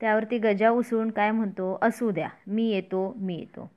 त्यावरती 0.01 0.37
गजा 0.37 0.69
उसळून 0.69 1.09
काय 1.11 1.31
म्हणतो? 1.31 1.77
असू 1.81 2.09
द्या 2.11 2.27
मी 2.47 2.69
येतो 2.69 3.11
मी 3.17 3.35
येतो. 3.35 3.69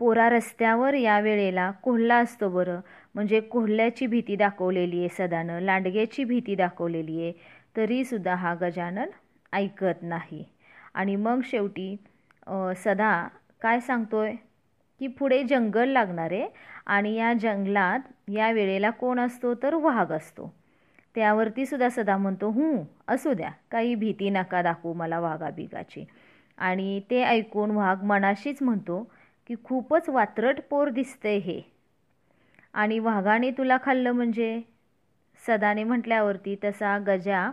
पोरा 0.00 0.28
रस्त्यावर 0.30 0.94
या 0.94 1.18
वेळेला 1.20 1.70
कोल्हा 1.82 2.16
असतो 2.18 2.48
बरं. 2.50 2.80
म्हणजे 3.14 3.40
कोल्ह्याची 3.40 4.06
भीती 4.06 4.36
दाखवलेली 4.36 4.98
आहे 5.00 5.08
सदानं 5.08 5.60
लांडग्याची 5.60 6.24
भीती 6.24 6.54
दाखवलेली 6.54 7.20
आहे. 7.22 7.32
तरीसुद्धा 7.76 8.34
हा 8.34 8.54
गजानन 8.60 9.10
ऐकत 9.52 10.02
नाही. 10.02 10.44
आणि 10.94 11.16
मग 11.16 11.40
शेवटी 11.44 11.94
सदा 12.76 13.12
काय 13.62 13.80
सांगतोय? 13.80 14.32
की 15.00 15.06
पुढे 15.06 15.42
जंगल 15.42 15.88
लागणार 15.88 16.32
आहे 16.32 16.46
आणि 16.86 17.14
या 17.14 17.32
जंगलात 17.32 18.00
या 18.30 18.50
वेळेला 18.52 18.90
कोण 18.90 19.20
असतो 19.20 19.54
तर 19.54 19.74
वाघ 19.74 20.12
असतो. 20.12 20.52
त्यावरती 21.14 21.66
सुद्धा 21.66 21.88
सदा 21.88 22.16
म्हणतो 22.16 22.50
हूं 22.50 22.84
असू 23.08 23.32
द्या 23.32 23.50
काही 23.70 23.94
भीती 23.94 24.30
नका 24.30 24.62
दाखवू 24.62 24.92
मला 24.92 25.20
वाघाबिगाची 25.20 26.04
आणि 26.58 27.00
ते 27.10 27.22
ऐकून 27.22 27.70
वाघ 27.70 28.02
मनाशीच 28.04 28.62
म्हणतो 28.62 29.02
की 29.46 29.54
खूपच 29.64 30.08
वात्रट 30.08 30.60
पोर 30.70 30.88
दिसते 30.88 31.36
हे. 31.36 31.60
आणि 32.74 32.98
वाघाने 32.98 33.50
तुला 33.50 33.76
खाल्लं 33.84 34.12
म्हणजे? 34.12 34.60
सदाने 35.46 35.84
म्हटल्यावरती 35.84 36.56
तसा 36.64 36.98
गजा 36.98 37.50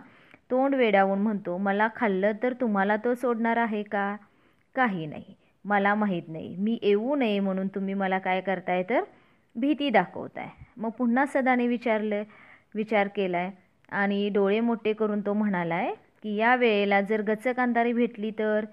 तोंड 0.50 0.74
वेडावून 0.74 1.18
म्हणतो 1.18 1.56
मला 1.58 1.88
खाल्लं 1.96 2.32
तर 2.42 2.52
तुम्हाला 2.52 2.96
तो 2.96 3.14
सोडणार 3.14 3.56
आहे 3.56 3.82
का? 3.82 4.16
काही 4.74 5.06
नाही. 5.06 5.34
मला 5.64 5.94
माहीत 5.94 6.22
नाही. 6.28 6.56
मी 6.56 6.78
येऊ 6.82 7.16
नये 7.16 7.40
म्हणून 7.40 7.68
तुम्ही 7.68 7.94
मला 7.94 8.18
काय 8.18 8.40
करताय 8.40 8.82
तर 8.82 9.04
भीती 9.56 9.90
दाखवताय. 9.90 10.48
मग 10.76 10.90
पुन्हा 10.90 11.26
सदाने 11.26 11.66
विचारलं 11.66 12.22
विचार 12.74 13.08
केला 13.08 13.38
आहे 13.38 13.50
आणि 13.88 14.28
डोळे 14.28 14.60
मोठे 14.60 14.92
करून 14.92 15.20
तो 15.20 15.32
म्हणाला 15.32 15.74
आहे 15.74 15.94
की 16.22 16.34
या 16.36 16.56
वेळेला 16.56 17.00
जर 17.00 17.22
गचक 17.22 17.60
अंधारी 17.60 17.92
भेटली 17.92 18.30
तर? 18.30 18.64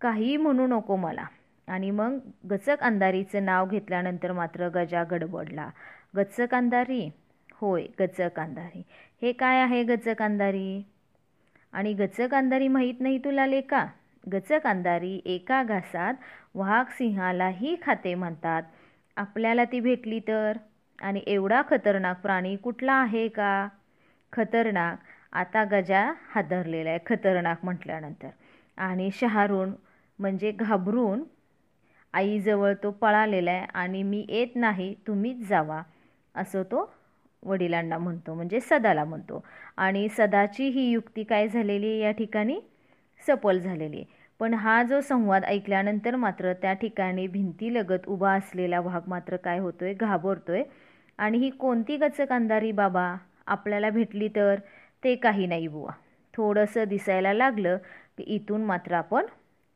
काही 0.00 0.36
म्हणू 0.36 0.66
नको 0.66 0.96
मला. 0.96 1.24
आणि 1.66 1.90
मग 1.90 2.18
गचक 2.50 2.80
अंधारीचं 2.80 3.44
नाव 3.44 3.66
घेतल्यानंतर 3.66 4.32
मात्र 4.32 4.68
गजा 4.68 5.04
गडबडला. 5.04 5.70
गचक 6.16 6.54
अंधारी? 6.54 7.08
होय 7.52 7.86
गचक 8.00 8.40
अंधारी. 8.40 8.82
हे 9.22 9.32
काय 9.32 9.60
आहे 9.60 9.82
गचक 9.82 10.22
अंधारी? 10.22 10.82
आणि 11.72 11.92
गचक 11.92 12.34
अंधारी 12.34 12.68
माहीत 12.68 12.94
नाही 13.00 13.18
तुला 13.18 13.46
लेका? 13.46 13.86
गचक 14.24 14.66
अंधारी 14.66 15.20
एका 15.26 15.62
घासात 15.62 16.14
वाघ 16.54 16.84
सिंहालाही 16.88 17.76
खाते 17.82 18.14
म्हणतात. 18.14 18.62
आपल्याला 19.16 19.64
ती 19.64 19.80
भेटली 19.80 20.20
तर? 20.20 20.52
आणि 20.98 21.22
एवढा 21.26 21.62
खतरनाक 21.70 22.20
प्राणी 22.20 22.56
कुठला 22.56 22.92
आहे 22.92 23.28
का? 23.28 23.68
खतरनाक. 24.32 24.98
आता 25.32 25.64
गजा 25.64 26.12
हादरलेला 26.34 26.90
आहे 26.90 26.98
खतरनाक 27.06 27.64
म्हटल्यानंतर. 27.64 28.28
आणि 28.76 29.10
शहारून 29.14 29.72
म्हणजे 30.18 30.50
घाबरून 30.50 31.22
आईजवळ 32.14 32.72
तो 32.82 32.90
पळालेला 32.90 33.50
आहे 33.50 33.66
आणि 33.74 34.02
मी 34.02 34.26
येत 34.28 34.56
नाही 34.56 34.94
तुम्हीच 35.06 35.48
जावा. 35.48 35.82
असं 36.34 36.62
तो 36.62 36.92
वडिलांना 37.42 37.98
म्हणतो 37.98 38.34
म्हणजे 38.34 38.60
सदाला 38.60 39.04
म्हणतो. 39.04 39.44
आणि 39.76 40.08
सदाची 40.08 40.68
ही 40.68 40.90
युक्ती 40.90 41.24
काय 41.24 41.48
झालेली 41.48 41.98
या 41.98 42.10
ठिकाणी? 42.10 42.60
सफल 43.26 43.58
झालेली 43.58 44.04
पण 44.40 44.54
हा 44.54 44.82
जो 44.82 45.00
संवाद 45.00 45.44
ऐकल्यानंतर 45.44 46.16
मात्र 46.16 46.52
त्या 46.52 46.72
ठिकाणी 46.72 47.26
भिंतीलगत 47.26 48.06
उभा 48.06 48.32
असलेला 48.32 48.80
वाघ 48.80 49.02
मात्र 49.08 49.36
काय 49.36 49.58
होतोय? 49.58 49.92
घाबरतोय. 49.94 50.62
आणि 51.18 51.38
ही 51.38 51.50
कोणती 51.50 51.96
गचक 51.96 52.32
अंधारी 52.32 52.72
बाबा? 52.72 53.14
आपल्याला 53.46 53.90
भेटली 53.90 54.28
तर? 54.28 54.58
ते 55.04 55.14
काही 55.14 55.46
नाही 55.46 55.68
बुवा. 55.68 55.92
थोडंसं 56.34 56.84
दिसायला 56.88 57.32
लागलं 57.32 57.76
की 58.18 58.22
इथून 58.34 58.64
मात्र 58.64 58.94
आपण 58.94 59.26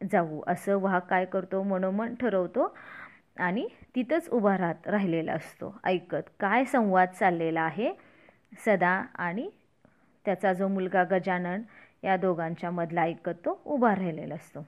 जाऊ. 0.00 0.40
असं 0.46 0.78
वाघ 0.80 1.00
काय 1.00 1.24
करतो? 1.24 1.62
मनोमन 1.62 2.14
ठरवतो 2.14 2.74
आणि 3.38 3.66
तिथंच 3.94 4.28
उभा 4.28 4.56
राहत 4.58 4.88
राहिलेला 4.88 5.32
असतो. 5.32 5.74
ऐकत 5.84 6.30
काय 6.40 6.64
संवाद 6.64 7.08
चाललेला 7.18 7.60
आहे? 7.60 7.92
सदा 8.64 9.02
आणि 9.14 9.48
त्याचा 10.24 10.52
जो 10.52 10.68
मुलगा 10.68 11.02
गजानन 11.04 11.62
या 12.04 12.16
दोघांच्या 12.16 12.70
मधला 12.70 13.02
ऐकत 13.02 13.44
तो 13.44 13.62
उभा 13.64 13.94
राहिलेला 13.94 14.34
असतो. 14.34 14.66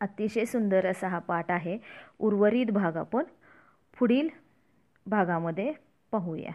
अतिशय 0.00 0.44
सुंदर 0.44 0.86
असा 0.86 1.08
हा 1.08 1.18
पाठ 1.18 1.50
आहे. 1.50 1.78
उर्वरित 2.18 2.66
भाग 2.66 2.96
आपण 2.96 3.24
पुढील 3.98 4.28
भागामध्ये 5.06 5.72
पाहूया. 6.12 6.52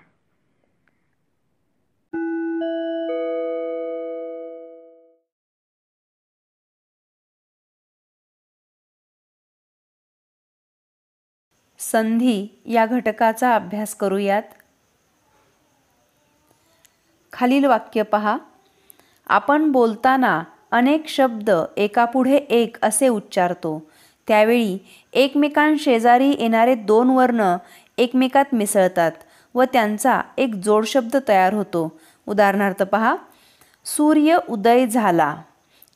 संधी 11.80 12.48
या 12.66 12.86
घटकाचा 12.86 13.56
अभ्यास 13.56 13.96
करूयात. 13.96 14.44
खालील 17.34 17.66
वाक्य 17.66 18.04
पहा. 18.04 18.38
आपण 19.32 19.72
बोलताना 19.72 20.44
अनेक 20.72 21.08
शब्द 21.08 21.50
एकापुढे 21.78 22.36
एक 22.36 22.78
असे 22.82 23.08
उच्चारतो. 23.08 23.82
त्यावेळी 24.28 24.78
एकमेकांशेजारी 25.14 26.30
येणारे 26.30 26.74
दोन 26.76 27.10
वर्ण 27.10 27.56
एकमेकात 27.98 28.54
मिसळतात 28.54 29.12
व 29.56 29.64
त्यांचा 29.64 30.20
एक 30.38 30.56
जोडशब्द 30.56 31.16
तयार 31.28 31.54
होतो. 31.54 31.92
उदाहरणार्थ 32.28 32.84
पहा 32.84 33.16
सूर्य 33.86 34.38
उदय 34.50 34.86
झाला 34.88 35.36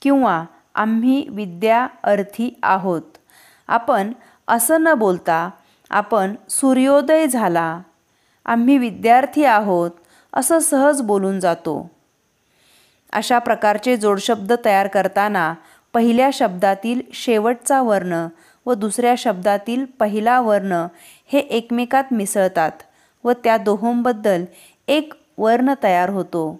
किंवा 0.01 0.43
आम्ही 0.75 1.25
विद्या 1.29 1.87
अर्थी 2.03 2.49
आहोत 2.63 3.17
आपण 3.67 4.11
असं 4.47 4.81
न 4.81 4.93
बोलता 4.93 5.49
आपण 5.89 6.35
सूर्योदय 6.49 7.27
झाला 7.27 7.79
आम्ही 8.45 8.77
विद्यार्थी 8.77 9.45
आहोत 9.45 9.91
असं 10.33 10.59
सहज 10.59 11.01
बोलून 11.01 11.39
जातो. 11.39 11.94
अशा 13.13 13.39
प्रकारचे 13.39 13.97
जोडशब्द 13.97 14.53
तयार 14.65 14.87
करताना 14.87 15.53
पहिल्या 15.93 16.29
शब्दातील 16.33 17.01
शेवटचा 17.13 17.81
वर्ण 17.81 18.27
व 18.65 18.73
दुसऱ्या 18.73 19.13
शब्दातील 19.17 19.85
पहिला 19.85 20.39
वर्ण 20.41 20.85
हे 21.27 21.39
एकमेकात 21.39 22.03
मिसळतात 22.11 22.71
व 23.23 23.31
त्या 23.31 23.57
दोहोंबद्दल 23.57 24.45
एक 24.87 25.13
वर्ण 25.37 25.73
तयार 25.83 26.09
होतो. 26.09 26.59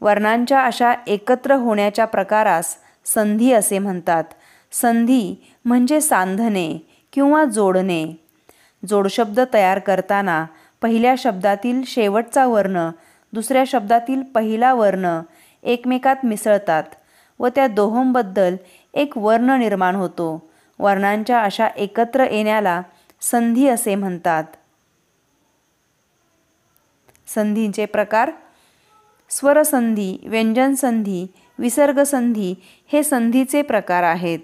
वर्णांच्या 0.00 0.62
अशा 0.62 0.94
एकत्र 1.06 1.54
होण्याच्या 1.54 2.04
प्रकारास 2.04 2.76
संधी 3.04 3.52
असे 3.52 3.78
म्हणतात. 3.78 4.24
संधी 4.72 5.34
म्हणजे 5.64 6.00
सांधणे 6.00 6.78
किंवा 7.12 7.44
जोडणे. 7.44 8.06
जोडशब्द 8.88 9.40
तयार 9.54 9.78
करताना 9.78 10.46
पहिल्या 10.82 11.14
शब्दातील 11.18 11.82
शेवटचा 11.86 12.46
वर्ण 12.46 12.88
दुसऱ्या 13.32 13.64
शब्दातील 13.66 14.22
पहिला 14.22 14.74
वर्ण 14.74 15.20
एकमेकात 15.62 16.16
मिसळतात 16.24 16.82
व 17.38 17.48
त्या 17.48 17.66
दोहोंबद्दल 17.66 18.56
एक 18.94 19.18
वर्ण 19.18 19.50
निर्माण 19.50 19.94
होतो. 19.94 20.50
वर्णांच्या 20.78 21.42
अशा 21.42 21.66
एकत्र 21.66 22.24
येण्याला 22.30 22.82
संधी 23.20 23.68
असे 23.68 23.94
म्हणतात. 23.94 24.44
संधींचे 27.26 27.86
प्रकार 27.86 28.30
स्वरसंधी 29.30 30.18
व्यंजनसंधी 30.22 31.26
विसर्गसंधी 31.58 32.54
हे 32.92 33.02
संधीचे 33.02 33.62
प्रकार 33.62 34.02
आहेत. 34.02 34.38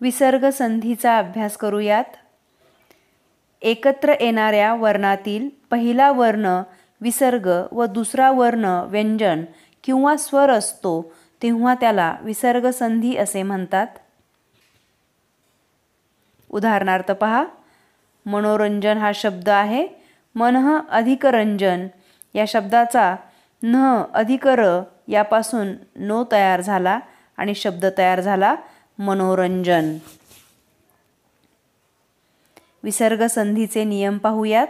विसर्ग 0.00 0.50
संधीचा 0.50 1.18
अभ्यास 1.18 1.56
करूयात. 1.56 2.04
एकत्र 3.62 4.14
येणाऱ्या 4.20 4.74
वर्णातील 4.74 5.48
पहिला 5.70 6.10
वर्ण 6.10 6.62
विसर्ग 7.00 7.66
व 7.72 7.86
दुसरा 7.86 8.30
वर्ण 8.30 8.64
व्यंजन 8.64 9.44
किंवा 9.82 10.16
स्वर 10.16 10.50
असतो 10.50 11.12
तेव्हा 11.42 11.74
त्याला 11.74 12.16
विसर्ग 12.20 12.70
संधी 12.70 13.16
असे 13.16 13.42
म्हणतात. 13.42 13.86
उदाहरणार्थ 16.50 17.10
पहा 17.12 17.44
मनोरंजन 18.26 18.98
हा 18.98 19.12
शब्द 19.14 19.48
आहे. 19.48 19.88
मनः 20.34 20.78
अधिक 20.90 21.26
रंजन 21.26 21.86
या 22.34 22.44
शब्दाचा 22.48 23.16
न 23.62 24.02
अधिक 24.14 24.46
र 24.46 24.82
यापासून 25.08 25.74
नो 25.96 26.24
तयार 26.32 26.60
झाला 26.60 26.98
आणि 27.36 27.54
शब्द 27.54 27.86
तयार 27.98 28.20
झाला. 28.20 28.54
मनोरंजन. 28.98 29.96
विसर्ग 32.84 33.26
संधीचे 33.26 33.84
नियम 33.84 34.18
पाहूयात. 34.18 34.66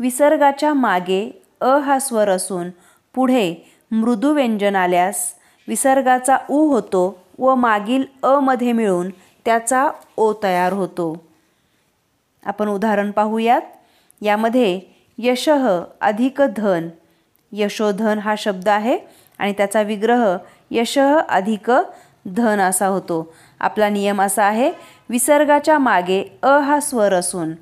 विसर्गाच्या 0.00 0.72
मागे 0.74 1.30
अ 1.60 1.76
हा 1.78 1.98
स्वर 1.98 2.28
असून 2.28 2.70
पुढे 3.14 3.54
मृदू 3.90 4.32
व्यंजन 4.32 4.76
आल्यास 4.76 5.34
विसर्गाचा 5.68 6.36
उ 6.50 6.58
होतो 6.68 7.20
व 7.38 7.54
मागील 7.54 8.04
अ 8.22 8.38
मध्ये 8.40 8.72
मिळून 8.72 9.10
त्याचा 9.44 9.88
ओ 10.16 10.32
तयार 10.42 10.72
होतो. 10.72 11.24
आपण 12.46 12.68
उदाहरण 12.68 13.10
पाहूयात. 13.10 13.62
यामध्ये 14.22 14.80
यशः 15.18 15.68
अधिक 16.00 16.42
धन 16.56 16.88
यशोधन 17.52 18.18
हा 18.18 18.34
शब्द 18.38 18.68
आहे 18.68 18.98
आणि 19.38 19.52
त्याचा 19.52 19.82
विग्रह 19.82 20.36
यशः 20.70 21.18
अधिक 21.28 21.70
धन 22.26 22.60
असा 22.60 22.86
होतो. 22.86 23.34
आपला 23.60 23.88
नियम 23.88 24.22
असा 24.22 24.44
आहे 24.44 24.70
विसर्गाच्या 25.10 25.78
मागे 25.78 26.22
अ 26.42 26.58
हा 26.58 26.80
स्वर 26.80 27.14
असून. 27.14 27.52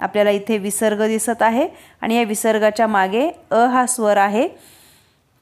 आपल्याला 0.00 0.30
इथे 0.30 0.58
विसर्ग 0.58 1.06
दिसत 1.06 1.42
आहे 1.42 1.68
आणि 2.00 2.14
या 2.14 2.22
विसर्गाच्या 2.22 2.86
मागे 2.86 3.30
अ 3.50 3.64
हा 3.66 3.86
स्वर 3.86 4.16
आहे. 4.16 4.48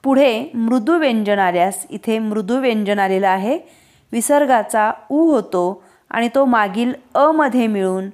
पुढे 0.02 0.50
मृदू 0.54 0.98
व्यंजन 0.98 1.38
आल्यास 1.38 1.86
इथे 1.90 2.18
मृदू 2.18 2.58
व्यंजन 2.60 2.98
आलेलं 2.98 3.28
आहे. 3.28 3.58
विसर्गाचा 4.12 4.92
उ 5.10 5.30
होतो 5.30 5.82
आणि 6.10 6.28
तो 6.34 6.44
मागील 6.44 6.92
अमध्ये 7.14 7.66
मिळून 7.66 8.10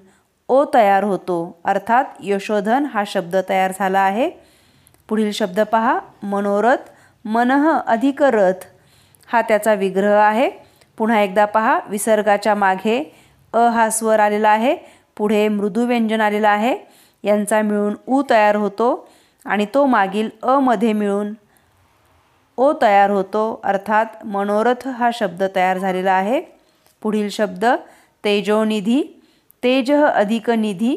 ओ 0.48 0.64
तयार 0.74 1.04
होतो. 1.04 1.60
अर्थात 1.64 2.04
यशोधन 2.20 2.84
हा 2.84 3.02
शब्द 3.06 3.36
तयार 3.48 3.72
झाला 3.78 4.00
आहे. 4.00 4.30
पुढील 5.08 5.32
शब्द 5.32 5.60
पहा. 5.60 5.98
मनोरथ 6.22 6.90
मनः 7.24 7.78
अधिक 7.86 8.22
रथ. 8.22 8.66
हा 9.32 9.42
त्याचा 9.42 9.74
विग्रह 9.74 10.18
आहे. 10.20 10.50
पुन्हा 10.98 11.20
एकदा 11.20 11.44
पहा 11.44 11.78
विसर्गाच्या 11.88 12.54
मागे 12.54 13.02
अ 13.52 13.66
हा 13.68 13.88
स्वर 13.90 14.20
आलेला 14.20 14.48
आहे. 14.48 14.74
पुढे 15.16 15.46
मृदू 15.48 15.86
व्यंजन 15.86 16.20
आलेलं 16.20 16.48
आहे. 16.48 16.76
यांचा 17.24 17.60
मिळून 17.62 17.94
उ 18.06 18.22
तयार 18.30 18.56
होतो 18.56 19.08
आणि 19.46 19.66
तो 19.74 19.84
मागील 19.86 20.28
अ 20.42 20.58
मध्ये 20.58 20.92
मिळून 20.92 21.32
ओ 22.58 22.72
तयार 22.82 23.10
होतो. 23.10 23.60
अर्थात 23.64 24.24
मनोरथ 24.26 24.86
हा 24.88 25.10
शब्द 25.14 25.42
तयार 25.56 25.78
झालेला 25.78 26.12
आहे. 26.12 26.40
पुढील 27.02 27.28
शब्द 27.28 27.64
तेजोनिधी 28.24 29.02
तेज 29.62 29.92
अधिक 29.92 30.50
निधी. 30.50 30.96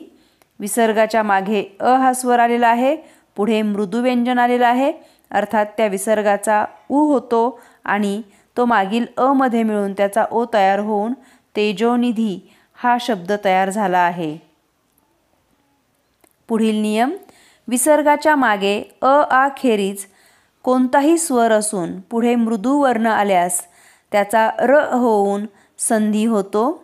विसर्गाच्या 0.60 1.24
मागे 1.24 1.64
अ 1.80 1.94
हा 1.96 2.14
स्वर 2.14 2.40
आलेला 2.40 2.68
आहे. 2.68 2.96
पुढे 3.36 3.62
मृदू 3.62 4.02
व्यंजन 4.02 4.40
आलेलं 4.40 4.68
आहे. 4.68 4.92
अर्थात 5.32 5.66
त्या 5.78 5.88
विसर्गाचा 5.88 6.66
उ 6.90 7.06
होतो. 7.12 7.60
आणि 7.86 8.22
तो 8.58 8.66
मागील 8.66 9.06
अ 9.18 9.32
मध्ये 9.34 9.64
मिळून 9.64 9.94
त्याचा 9.94 10.26
ओ 10.32 10.46
तयार 10.54 10.80
होऊन 10.80 11.14
तेजोनिधी 11.56 12.40
हा 12.78 12.98
शब्द 13.02 13.32
तयार 13.46 13.70
झाला 13.70 13.98
आहे. 13.98 14.38
पुढील 16.48 16.82
नियम 16.82 17.12
विसर्गाच्या 17.68 18.36
मागे 18.36 18.82
अ 19.02 19.22
आ 19.32 19.48
खेरीज 19.58 20.06
कोणताही 20.66 21.18
स्वर 21.18 21.52
असून 21.52 22.00
पुढे 22.00 22.36
मृदू 22.36 22.78
वर्ण 22.82 23.08
आल्यास 23.08 23.62
त्याचा 24.12 24.50
र 24.60 24.80
होऊन 24.92 25.46
संधी 25.80 26.26
होतो. 26.26 26.84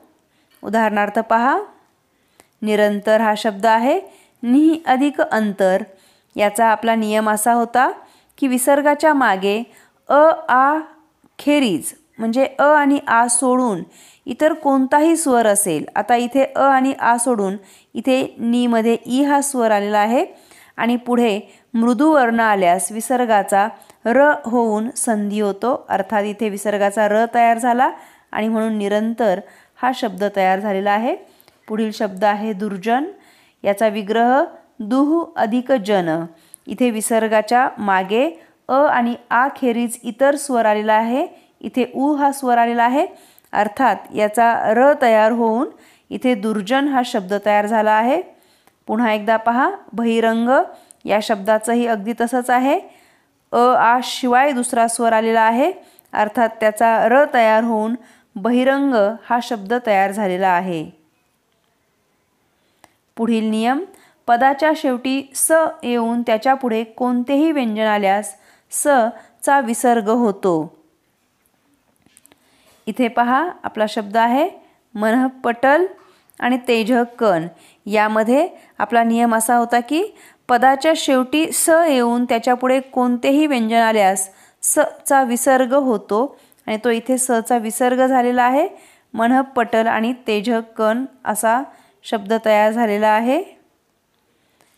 उदाहरणार्थ 0.63 1.19
पहा 1.19 1.59
निरंतर 2.62 3.21
हा 3.21 3.33
शब्द 3.38 3.65
आहे 3.65 3.99
नि 4.43 4.81
अधिक 4.85 5.21
अंतर. 5.21 5.83
याचा 6.35 6.67
आपला 6.67 6.95
नियम 6.95 7.29
असा 7.29 7.53
होता 7.53 7.89
की 8.38 8.47
विसर्गाच्या 8.47 9.13
मागे 9.13 9.63
अ 10.10 10.30
आ 10.50 10.80
खेरीज 11.39 11.93
म्हणजे 12.19 12.45
अ 12.60 12.63
आणि 12.63 13.00
आ 13.08 13.28
सोडून 13.28 13.84
इतर 14.26 14.54
कोणताही 14.54 15.15
स्वर 15.17 15.48
असेल. 15.48 15.86
आता 15.95 16.15
इथे 16.15 16.43
अ 16.56 16.62
आणि 16.62 16.93
आ 17.00 17.15
सोडून 17.17 17.56
इथे 17.93 18.22
नीमध्ये 18.39 18.98
ई 19.06 19.24
हा 19.24 19.41
स्वर 19.41 19.72
आलेला 19.72 20.00
आहे. 20.00 20.26
आणि 20.78 20.95
पुढे 20.95 21.39
मृदू 21.74 22.12
वर्ण 22.13 22.39
आल्यास 22.39 22.91
विसर्गाचा 22.91 23.67
र 24.06 24.32
होऊन 24.45 24.89
संधी 24.95 25.39
होतो. 25.39 25.86
अर्थात 25.89 26.24
इथे 26.24 26.50
विसर्गाचा 26.50 27.08
र 27.08 27.26
तयार 27.34 27.58
झाला 27.58 27.89
आणि 28.32 28.48
म्हणून 28.48 28.78
निरंतर 28.78 29.39
हा 29.82 29.91
शब्द 29.95 30.24
तयार 30.36 30.60
झालेला 30.60 30.91
आहे. 30.91 31.15
पुढील 31.67 31.91
शब्द 31.93 32.24
आहे 32.24 32.54
दुर्जन. 32.54 33.06
याचा 33.63 33.88
विग्रह 33.88 34.43
दुह 34.80 35.24
अधिक 35.36 35.72
जन. 35.72 36.10
इथे 36.67 36.89
विसर्गाच्या 36.91 37.67
मागे 37.78 38.30
अ 38.69 38.86
आणि 38.88 39.15
आ 39.29 39.47
खेरीज 39.55 39.97
इतर 40.03 40.36
स्वर 40.36 40.65
आलेला 40.65 40.93
आहे. 40.93 41.25
इथे 41.62 41.86
उ 41.95 42.13
हा 42.15 42.32
स्वर 42.32 42.58
आलेला 42.58 42.84
आहे. 42.84 43.05
अर्थात 43.53 43.95
याचा 44.15 44.73
र 44.73 44.91
तयार 45.01 45.32
होऊन 45.32 45.69
इथे 46.12 46.34
दुर्जन 46.36 46.88
हा 46.88 47.01
शब्द 47.05 47.34
तयार 47.45 47.65
झाला 47.65 47.91
आहे. 47.91 48.21
पुन्हा 48.88 49.12
एकदा 49.13 49.38
पहा. 49.38 49.69
बहिरंग. 49.93 50.49
या 51.05 51.19
शब्दाचंही 51.23 51.88
अगदी 51.88 52.13
तसंच 52.21 52.49
आहे. 52.49 52.79
अ 53.51 53.58
आ 53.58 53.99
शिवाय 54.03 54.51
दुसरा 54.51 54.88
स्वर 54.88 55.13
आलेला 55.13 55.41
आहे. 55.41 55.71
अर्थात 56.13 56.49
त्याचा 56.60 57.08
र 57.10 57.23
तयार 57.34 57.63
होऊन 57.63 57.95
बहिरंग 58.36 58.93
हा 59.29 59.39
शब्द 59.43 59.73
तयार 59.86 60.12
झालेला 60.12 60.47
आहे. 60.47 60.84
पुढील 63.17 63.49
नियम. 63.49 63.84
पदाच्या 64.27 64.71
शेवटी 64.75 65.21
स 65.36 65.51
येऊन 65.84 66.21
त्याच्यापुढे 66.21 66.84
कोणतेही 66.84 67.51
व्यंजन 67.51 67.86
आल्यास 67.86 68.36
स 68.71 68.88
चा 69.43 69.60
विसर्ग 69.60 70.10
होतो. 70.10 70.53
इथे 72.88 73.08
पहा 73.08 73.49
आपला 73.63 73.86
शब्द 73.89 74.17
आहे 74.17 74.49
मनःपटल 74.95 75.86
आणि 76.39 76.58
तेजकन 76.67 77.47
यामध्ये 77.86 78.47
आपला 78.77 79.03
नियम 79.03 79.36
असा 79.36 79.55
होता 79.55 79.79
की 79.79 80.03
पदाच्या 80.47 80.93
शेवटी 80.95 81.51
स 81.51 81.69
येऊन 81.69 82.25
त्याच्यापुढे 82.25 82.79
कोणतेही 82.79 83.45
व्यंजन 83.47 83.82
आल्यास 83.82 84.29
स 84.63 84.79
चा 85.08 85.23
विसर्ग 85.23 85.73
होतो 85.73 86.38
आणि 86.67 86.77
तो 86.84 86.89
इथे 86.89 87.17
सचा 87.17 87.58
विसर्ग 87.58 88.05
झालेला 88.05 88.43
आहे. 88.43 88.67
मनःपटल 89.13 89.88
आणि 89.88 90.13
तेजकन 90.27 91.05
असा 91.25 91.62
शब्द 92.03 92.34
तयार 92.45 92.71
झालेला 92.71 93.08
आहे. 93.08 93.41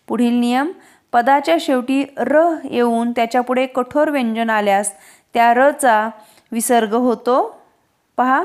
पुढील 0.08 0.34
नियम 0.34 0.72
पदाच्या 1.14 1.56
शेवटी 1.60 2.04
र 2.18 2.42
येऊन 2.72 3.12
त्याच्यापुढे 3.12 3.66
कठोर 3.66 4.10
व्यंजन 4.10 4.50
आल्यास 4.50 4.92
त्या 5.34 5.54
रचा 5.54 6.10
विसर्ग 6.52 6.94
होतो. 6.94 7.40
पहा 8.18 8.44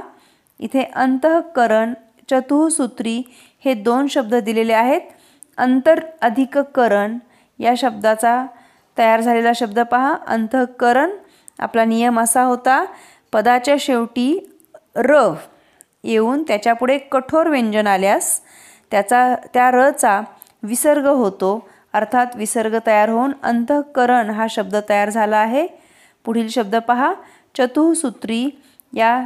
इथे 0.61 0.83
अंतःकरण 0.95 1.93
चतुसूत्री 2.31 3.23
हे 3.65 3.75
दोन 3.75 4.07
शब्द 4.07 4.35
दिलेले 4.35 4.73
आहेत. 4.73 5.01
अंतर 5.59 6.01
अधिक 6.21 6.59
करण 6.59 7.19
या 7.59 7.75
शब्दाचा 7.77 8.45
तयार 8.97 9.21
झालेला 9.21 9.53
शब्द 9.57 9.79
पहा. 9.81 10.15
अंतःकरण 10.27 11.11
आपला 11.59 11.85
नियम 11.85 12.21
असा 12.21 12.43
होता 12.43 12.85
पदाच्या 13.33 13.75
शेवटी 13.81 14.39
र 14.97 15.21
येऊन 16.05 16.43
त्याच्यापुढे 16.43 16.99
कठोर 16.99 17.49
व्यंजन 17.49 17.87
आल्यास 17.87 18.41
त्याचा 18.91 19.35
त्या 19.55 19.71
रचा 19.71 20.21
विसर्ग 20.63 21.07
होतो. 21.07 21.69
अर्थात 21.97 22.27
विसर्ग 22.35 22.79
तयार 22.87 23.09
होऊन 23.09 23.33
अंतःकरण 23.43 24.31
हा 24.31 24.47
शब्द 24.51 24.77
तयार 24.89 25.11
झाला 25.11 25.37
आहे. 25.37 25.67
पुढील 26.25 26.49
शब्द 26.49 26.77
पहा. 26.77 27.15
चतुसूत्री. 27.59 28.51
या 28.93 29.23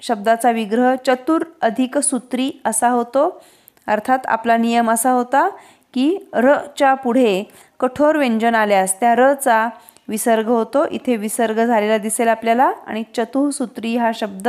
शब्दाचा 0.00 0.50
विग्रह 0.50 0.94
चतुर 1.06 1.44
अधिक 1.60 1.98
सूत्री 1.98 2.50
असा 2.64 2.88
होतो. 2.88 3.42
अर्थात 3.86 4.18
आपला 4.26 4.56
नियम 4.56 4.90
असा 4.90 5.10
होता 5.10 5.48
की 5.94 6.18
र 6.34 6.54
च्या 6.76 6.94
पुढे 6.94 7.44
कठोर 7.80 8.16
व्यंजन 8.16 8.54
आल्यास 8.54 9.00
त्या 9.00 9.14
रचा 9.14 9.68
विसर्ग 10.08 10.48
होतो. 10.48 10.84
इथे 10.90 11.16
विसर्ग 11.16 11.64
झालेला 11.64 11.98
दिसेल 11.98 12.28
आपल्याला 12.28 12.72
आणि 12.86 13.02
चतुसूत्री 13.16 13.96
हा 13.96 14.10
शब्द 14.14 14.48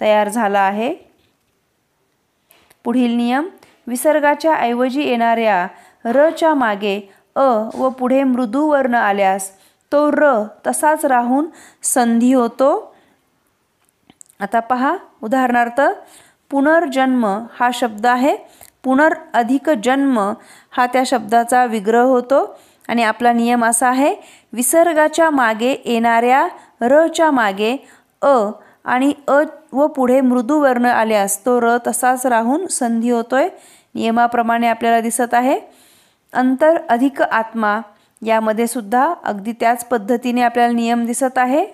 तयार 0.00 0.28
झाला 0.28 0.60
आहे. 0.60 0.94
पुढील 2.84 3.12
नियम. 3.12 3.48
विसर्गाच्या 3.86 4.54
ऐवजी 4.54 5.02
येणाऱ्या 5.02 5.66
रच्या 6.04 6.54
मागे 6.54 7.00
अ 7.36 7.48
व 7.74 7.88
पुढे 7.98 8.22
मृदू 8.24 8.66
वर्ण 8.70 8.94
आल्यास 8.94 9.50
तो 9.92 10.10
र 10.10 10.32
तसाच 10.66 11.04
राहून 11.04 11.46
संधी 11.82 12.32
होतो. 12.32 12.70
आता 14.40 14.60
पहा 14.60 14.96
उदाहरणार्थ 15.22 15.80
पुनर्जन्म 16.50 17.26
हा 17.58 17.70
शब्द 17.74 18.06
आहे. 18.06 18.36
पुनर 18.84 19.14
अधिक 19.34 19.70
जन्म 19.84 20.18
हा 20.70 20.86
त्या 20.86 21.02
शब्दाचा 21.06 21.64
विग्रह 21.64 22.02
होतो. 22.02 22.44
आणि 22.88 23.02
आपला 23.02 23.32
नियम 23.32 23.64
असा 23.64 23.88
आहे 23.88 24.14
विसर्गाच्या 24.52 25.28
मागे 25.30 25.74
येणाऱ्या 25.84 26.46
रच्या 26.82 27.30
मागे 27.30 27.76
अ 28.22 28.34
आणि 28.84 29.12
अ 29.28 29.42
व 29.72 29.86
पुढे 29.86 30.20
मृदू 30.20 30.58
वर्ण 30.60 30.86
आल्यास 30.86 31.38
तो 31.46 31.60
र 31.60 31.76
तसाच 31.86 32.26
राहून 32.26 32.66
संधी 32.66 33.10
होतोय. 33.10 33.48
नियमाप्रमाणे 33.94 34.66
आपल्याला 34.68 35.00
दिसत 35.00 35.34
आहे. 35.34 35.58
अंतर 36.32 36.76
अधिक 36.88 37.22
आत्मा 37.22 37.80
यामध्ये 38.22 38.66
सुद्धा 38.66 39.12
अगदी 39.24 39.52
त्याच 39.52 39.84
पद्धतीने 39.84 40.42
आपल्याला 40.42 40.72
नियम 40.72 41.04
दिसत 41.06 41.38
आहे. 41.38 41.64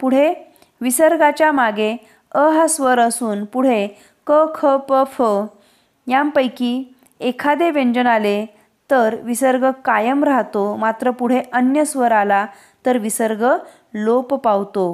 पुढे 0.00 0.32
विसर्गाच्या 0.80 1.50
मागे 1.52 1.96
अ 2.32 2.48
हा 2.48 2.66
स्वर 2.66 2.98
असून 2.98 3.44
पुढे 3.44 3.86
क 4.26 4.32
ख 4.54 4.66
प 4.88 5.02
फ 5.12 5.22
यांपैकी 6.06 6.72
एखादे 7.20 7.70
व्यंजन 7.70 8.06
आले 8.06 8.44
तर 8.90 9.14
विसर्ग 9.22 9.70
कायम 9.84 10.24
राहतो 10.24 10.64
मात्र 10.76 11.10
पुढे 11.10 11.42
अन्य 11.52 11.84
स्वर 11.84 12.12
आला 12.12 12.46
तर 12.86 12.98
विसर्ग 12.98 13.44
लोप 13.94 14.34
पावतो. 14.34 14.86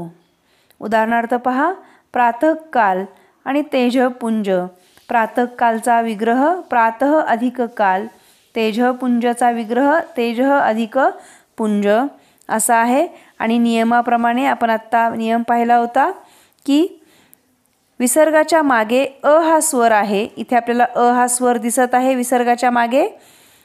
उदाहरणार्थ 0.81 1.35
पहा 1.35 1.73
प्रातःकाल 2.13 3.05
आणि 3.45 3.63
तेजपुंज. 3.73 4.51
प्रातःकालचा 5.11 6.01
विग्रह 6.01 6.61
प्रातः 6.71 7.19
अधिक 7.21 7.61
काल 7.77 8.07
तेजपुंजचा 8.55 9.51
विग्रह 9.51 9.99
तेज 10.17 10.41
अधिक 10.43 10.99
पुंज. 11.59 11.89
असा 12.49 12.77
आहे. 12.77 13.07
आणि 13.39 13.59
नियमाप्रमाणे 13.59 14.47
आपण 14.47 14.71
आत्ता 14.71 15.09
नियम 15.17 15.43
पाहिला 15.43 15.77
होता 15.77 16.11
की 16.67 16.87
विसर्गाच्या 18.01 18.63
मागे 18.63 19.05
अ 19.25 19.37
हा 19.41 19.61
स्वर 19.61 19.93
आहे. 19.93 20.27
इथे 20.37 20.57
आपल्याला 20.57 20.87
अ 20.97 21.11
हा 21.13 21.27
स्वर 21.27 21.57
दिसत 21.57 21.95
आहे 21.95 22.15
विसर्गाच्या 22.15 22.71
मागे. 22.71 23.07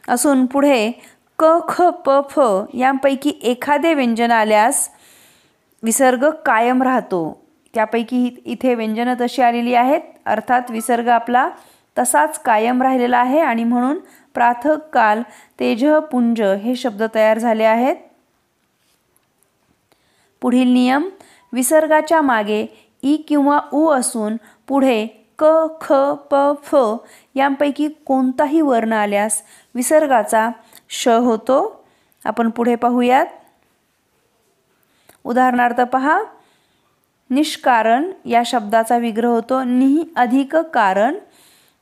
असून 0.07 0.45
पुढे 0.45 0.91
क 1.39 1.45
ख 1.67 1.81
प 2.05 2.11
फ 2.29 2.39
यांपैकी 2.73 3.39
एखादे 3.43 3.93
व्यंजन 3.93 4.31
आल्यास 4.31 4.89
विसर्ग 5.83 6.29
कायम 6.45 6.83
राहतो. 6.83 7.21
त्यापैकी 7.73 8.27
इथे 8.45 8.73
व्यंजनं 8.75 9.13
तशी 9.21 9.41
आलेली 9.41 9.73
आहेत. 9.75 10.01
अर्थात 10.25 10.71
विसर्ग 10.71 11.07
आपला 11.07 11.49
तसाच 11.97 12.39
कायम 12.39 12.81
राहिलेला 12.81 13.17
आहे 13.17 13.39
आणि 13.39 13.63
म्हणून 13.63 13.99
प्राथक 14.33 14.89
काल 14.93 15.21
पुंज 16.11 16.41
हे 16.41 16.75
शब्द 16.75 17.03
तयार 17.15 17.39
झाले 17.39 17.63
आहेत. 17.63 17.95
पुढील 20.41 20.67
नियम 20.67 21.09
विसर्गाच्या 21.53 22.21
मागे 22.21 22.65
ई 23.03 23.15
किंवा 23.17 23.59
उ 23.73 23.87
असून 23.89 24.35
पुढे 24.67 25.05
क 25.39 25.45
ख 25.81 25.93
प 26.31 26.35
फ 26.63 26.75
यांपैकी 27.35 27.87
कोणताही 28.05 28.61
वर्ण 28.61 28.93
आल्यास 28.93 29.41
विसर्गाचा 29.75 30.49
श 30.89 31.07
होतो. 31.07 31.85
आपण 32.25 32.49
पुढे 32.49 32.75
पाहूयात. 32.75 33.25
उदाहरणार्थ 35.23 35.81
पहा 35.81 36.19
निष्कारण 37.29 38.11
या 38.25 38.41
शब्दाचा 38.45 38.97
विग्रह 38.97 39.29
होतो. 39.29 39.63
निह 39.63 40.03
अधिक 40.15 40.55
कारण. 40.55 41.15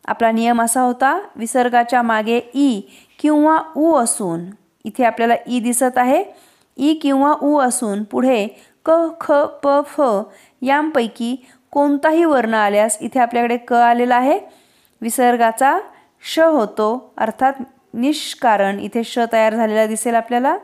आपला 0.06 0.32
नियम 0.32 0.62
असा 0.62 0.82
होता 0.82 1.20
विसर्गाच्या 1.36 2.02
मागे 2.02 2.40
ई 2.54 2.82
किंवा 3.20 3.58
उ 3.76 3.96
असून. 3.96 4.46
इथे 4.84 5.04
आपल्याला 5.04 5.36
ई 5.48 5.60
दिसत 5.60 5.98
आहे. 5.98 6.24
ई 6.78 6.94
किंवा 6.94 7.34
उ 7.42 7.60
असून 7.60 8.04
पुढे 8.04 8.48
क 8.86 8.92
ख 9.22 9.32
प 9.64 9.82
फ 9.88 10.02
यांपैकी 10.62 11.36
कोणताही 11.72 12.26
वर्ण 12.26 12.54
आल्यास 12.54 12.98
इथे 13.02 13.20
आपल्याकडे 13.20 13.58
क 13.58 13.74
आलेला 13.74 14.16
आहे. 14.16 14.40
विसर्गाचा 15.02 15.80
श 16.24 16.40
होतो 16.40 17.14
अर्थात 17.18 17.54
निष्कारण. 17.94 18.80
इथे 18.80 19.04
श 19.04 19.20
तयार 19.32 19.56
झालेला 19.56 19.86
दिसेल 19.86 20.16
आपल्याला. 20.16 20.58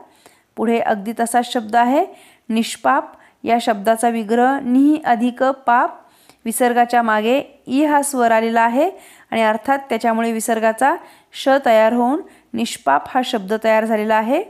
पुढे 0.56 0.78
अगदी 0.78 1.12
तसाच 1.20 1.52
शब्द 1.52 1.76
आहे. 1.76 2.06
निष्पाप 2.48 3.12
या 3.44 3.58
शब्दाचा 3.60 4.08
विग्रह 4.08 4.58
निही 4.60 5.00
अधिक 5.04 5.42
पाप 5.66 5.98
विसर्गाच्या 6.44 7.02
मागे 7.02 7.40
ई 7.66 7.84
हा 7.84 8.02
स्वर 8.02 8.30
आलेला 8.30 8.60
आहे 8.60 8.90
आणि 9.30 9.42
अर्थात 9.42 9.78
त्याच्यामुळे 9.88 10.32
विसर्गाचा 10.32 10.94
श 11.32 11.48
तयार 11.66 11.92
होऊन 11.92 12.20
निष्पाप 12.54 13.02
हा 13.06 13.20
शब्द 13.24 13.52
तयार 13.64 13.84
झालेला 13.84 14.14
आहे. 14.14 14.42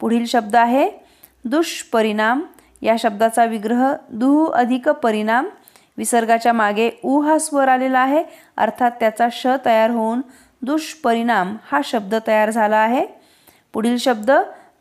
पुढील 0.00 0.24
शब्द 0.26 0.56
आहे 0.56 0.90
दुष्परिणाम. 1.44 2.42
या 2.82 2.94
शब्दाचा 2.98 3.44
विग्रह 3.44 3.92
दुह 4.10 4.52
अधिक 4.54 4.88
परिणाम 4.88 5.48
विसर्गाच्या 5.98 6.52
मागे 6.52 6.90
उ 7.04 7.20
हा 7.20 7.38
स्वर 7.38 7.68
आलेला 7.68 7.98
आहे 7.98 8.22
अर्थात 8.56 8.90
त्याचा 9.00 9.28
श 9.32 9.46
तयार 9.64 9.90
होऊन 9.90 10.20
दुष्परिणाम 10.62 11.56
हा 11.70 11.80
शब्द 11.84 12.14
तयार 12.26 12.50
झाला 12.50 12.76
आहे. 12.76 13.06
पुढील 13.72 13.96
शब्द 13.98 14.30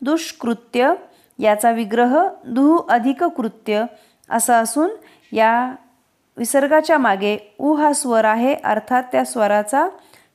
दुष्कृत्य. 0.02 0.94
याचा 1.40 1.72
विग्रह 1.72 2.18
दुह 2.46 2.78
अधिक 2.90 3.24
कृत्य 3.24 3.84
असा 4.30 4.58
असून 4.58 4.90
या 5.32 5.74
विसर्गाच्या 6.38 6.98
मागे 6.98 7.38
उ 7.60 7.74
हा 7.76 7.92
स्वर 7.94 8.26
आहे 8.26 8.54
अर्थात 8.54 9.04
त्या 9.12 9.24
स्वराचा 9.26 9.88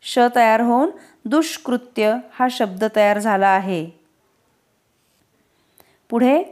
श 0.02 0.18
तयार 0.36 0.60
होऊन 0.60 0.90
दुष्कृत्य 1.24 2.14
हा 2.38 2.46
शब्द 2.50 2.84
तयार 2.96 3.18
झाला 3.18 3.48
आहे. 3.48 3.84
पुढे 6.10 6.42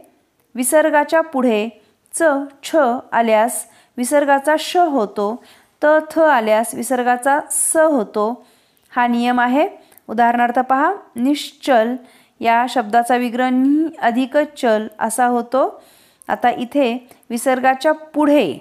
विसर्गाच्या 0.54 1.20
पुढे 1.20 1.68
च 2.14 2.22
छ 2.62 2.76
आल्यास 3.12 3.64
विसर्गाचा 3.96 4.54
श 4.58 4.76
होतो 4.76 5.34
त 5.82 5.86
थ 6.10 6.18
आल्यास 6.20 6.74
विसर्गाचा 6.74 7.38
स 7.50 7.76
होतो. 7.76 8.44
हा 8.92 9.06
नियम 9.06 9.40
आहे. 9.40 9.68
उदाहरणार्थ 10.08 10.58
पहा 10.58 10.92
निश्चल 11.16 11.94
या 12.40 12.66
शब्दाचा 12.68 13.16
विग्रह 13.16 13.48
नि 13.48 13.88
अधिक 14.02 14.36
चल 14.36 14.86
असा 14.98 15.26
होतो. 15.26 15.82
आता 16.28 16.50
इथे 16.50 17.08
विसर्गाच्या 17.30 17.92
पुढे 17.92 18.58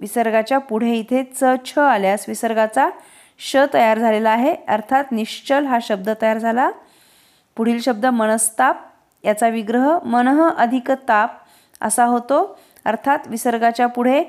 विसर्गाच्या 0.00 0.58
पुढे 0.58 0.94
इथे 0.94 1.22
च 1.40 1.44
छ 1.66 1.78
आल्यास 1.78 2.24
विसर्गाचा 2.28 2.88
श 3.38 3.56
तयार 3.74 3.98
झालेला 3.98 4.30
आहे. 4.30 4.54
अर्थात 4.68 5.04
निश्चल 5.12 5.66
हा 5.66 5.78
शब्द 5.82 6.10
तयार 6.22 6.38
झाला. 6.38 6.70
पुढील 7.56 7.80
शब्द 7.80 8.06
मनस्ताप. 8.06 8.76
याचा 9.24 9.48
विग्रह 9.48 9.98
मनः 10.04 10.48
अधिक 10.48 10.90
ताप 10.90 11.30
असा 11.80 12.04
होतो. 12.04 12.58
अर्थात 12.84 13.18
विसर्गाच्या 13.26 13.86
पुढे 13.86 14.22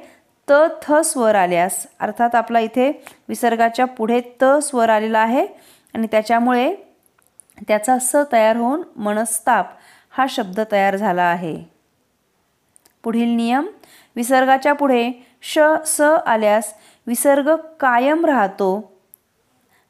त 0.50 0.54
थ 0.82 0.94
स्वर 0.94 1.36
आल्यास 1.36 1.88
अर्थात 2.00 2.36
आपला 2.36 2.60
इथे 2.60 2.92
विसर्गाच्या 3.30 3.86
पुढे 3.86 4.22
त 4.42 4.46
स्वर 4.64 4.90
आलेला 4.90 5.20
आहे. 5.20 5.48
आणि 5.96 6.08
त्याच्यामुळे 6.12 6.76
त्याचा 7.68 8.00
स 8.00 8.16
तयार 8.32 8.56
होऊन 8.56 8.84
मनस्ताप 8.96 9.68
हा 10.10 10.26
शब्द 10.30 10.60
तयार 10.72 10.96
झाला 10.96 11.24
आहे. 11.24 11.64
पुढील 13.04 13.30
नियम 13.30 13.68
विसर्गाच्या 14.16 14.74
पुढे 14.74 15.12
श 15.42 15.60
स 15.86 16.02
आल्यास 16.02 16.74
विसर्ग 17.08 17.56
कायम 17.56 18.26
राहतो 18.26 19.00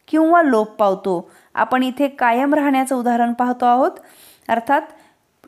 किंवा 0.07 0.41
लोप 0.41 0.67
पावतो. 0.67 1.31
आपण 1.55 1.83
इथे 1.83 2.07
कायम 2.07 2.53
राहण्याचं 2.53 2.95
उदाहरण 2.95 3.33
पाहतो 3.33 3.65
आहोत. 3.65 3.91
अर्थात 4.47 4.81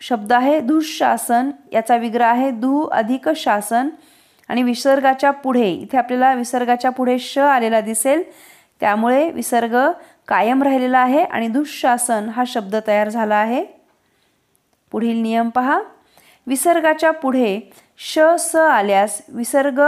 शब्द 0.01 0.34
आहे 0.34 0.60
दुःशासन 0.60 1.49
याचा 1.71 1.95
विग्रह 1.95 2.25
आहे 2.25 2.51
दु 2.51 2.84
अधिक 2.84 3.29
शासन. 3.29 3.89
आणि 4.47 4.63
विसर्गाच्या 4.63 5.32
पुढे 5.32 5.69
इथे 5.69 5.97
आपल्याला 5.97 6.34
विसर्गाच्या 6.34 6.91
पुढे 6.91 7.19
श 7.19 7.38
आलेला 7.38 7.82
दिसेल. 7.82 8.23
त्यामुळे 8.79 9.32
विसर्ग 9.32 9.77
कायम 10.29 10.63
राहिलेला 10.63 10.99
आहे 10.99 11.23
आणि 11.23 11.47
दुःशासन 11.47 12.29
हा 12.29 12.43
शब्द 12.47 12.75
तयार 12.87 13.09
झाला 13.09 13.35
आहे. 13.35 13.65
पुढील 14.91 15.21
नियम 15.21 15.49
पहा. 15.49 15.81
विसर्गाच्या 16.47 17.11
पुढे 17.11 17.71
श 17.97 18.19
स 18.39 18.55
आल्यास 18.55 19.21
विसर्ग 19.29 19.81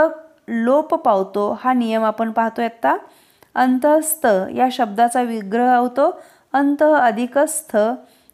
लोप 0.48 0.94
पावतो 0.94 1.60
हा 1.64 1.72
नियम 1.72 2.04
आपण 2.04 2.30
पाहतोय 2.30 2.64
आत्ता. 2.64 2.96
अंतस्थ 3.54 4.26
या 4.54 4.68
शब्दाचा 4.72 5.22
विग्रह 5.22 5.76
होतो. 5.76 6.20
अंत 6.52 6.82
अधिक 6.82 7.38
स्थ 7.38 7.76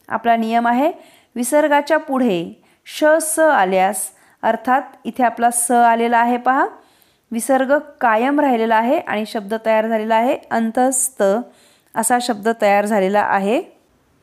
आपला 0.08 0.36
नियम 0.36 0.66
आहे. 0.66 0.92
विसर्गाच्या 1.36 1.98
पुढे 1.98 2.62
श 2.86 3.04
स 3.22 3.38
आल्यास 3.38 4.10
अर्थात 4.42 4.82
इथे 5.04 5.24
आपला 5.24 5.50
स 5.50 5.70
आलेला 5.70 6.18
आहे 6.18 6.36
पहा. 6.36 6.66
विसर्ग 7.32 7.78
कायम 8.00 8.40
राहिलेला 8.40 8.76
आहे 8.76 8.98
आणि 8.98 9.26
शब्द 9.26 9.54
तयार 9.66 9.86
झालेला 9.86 10.16
आहे. 10.16 10.36
अंतस्थ 10.50 11.22
असा 11.98 12.18
शब्द 12.22 12.48
तयार 12.62 12.86
झालेला 12.86 13.20
आहे. 13.20 13.62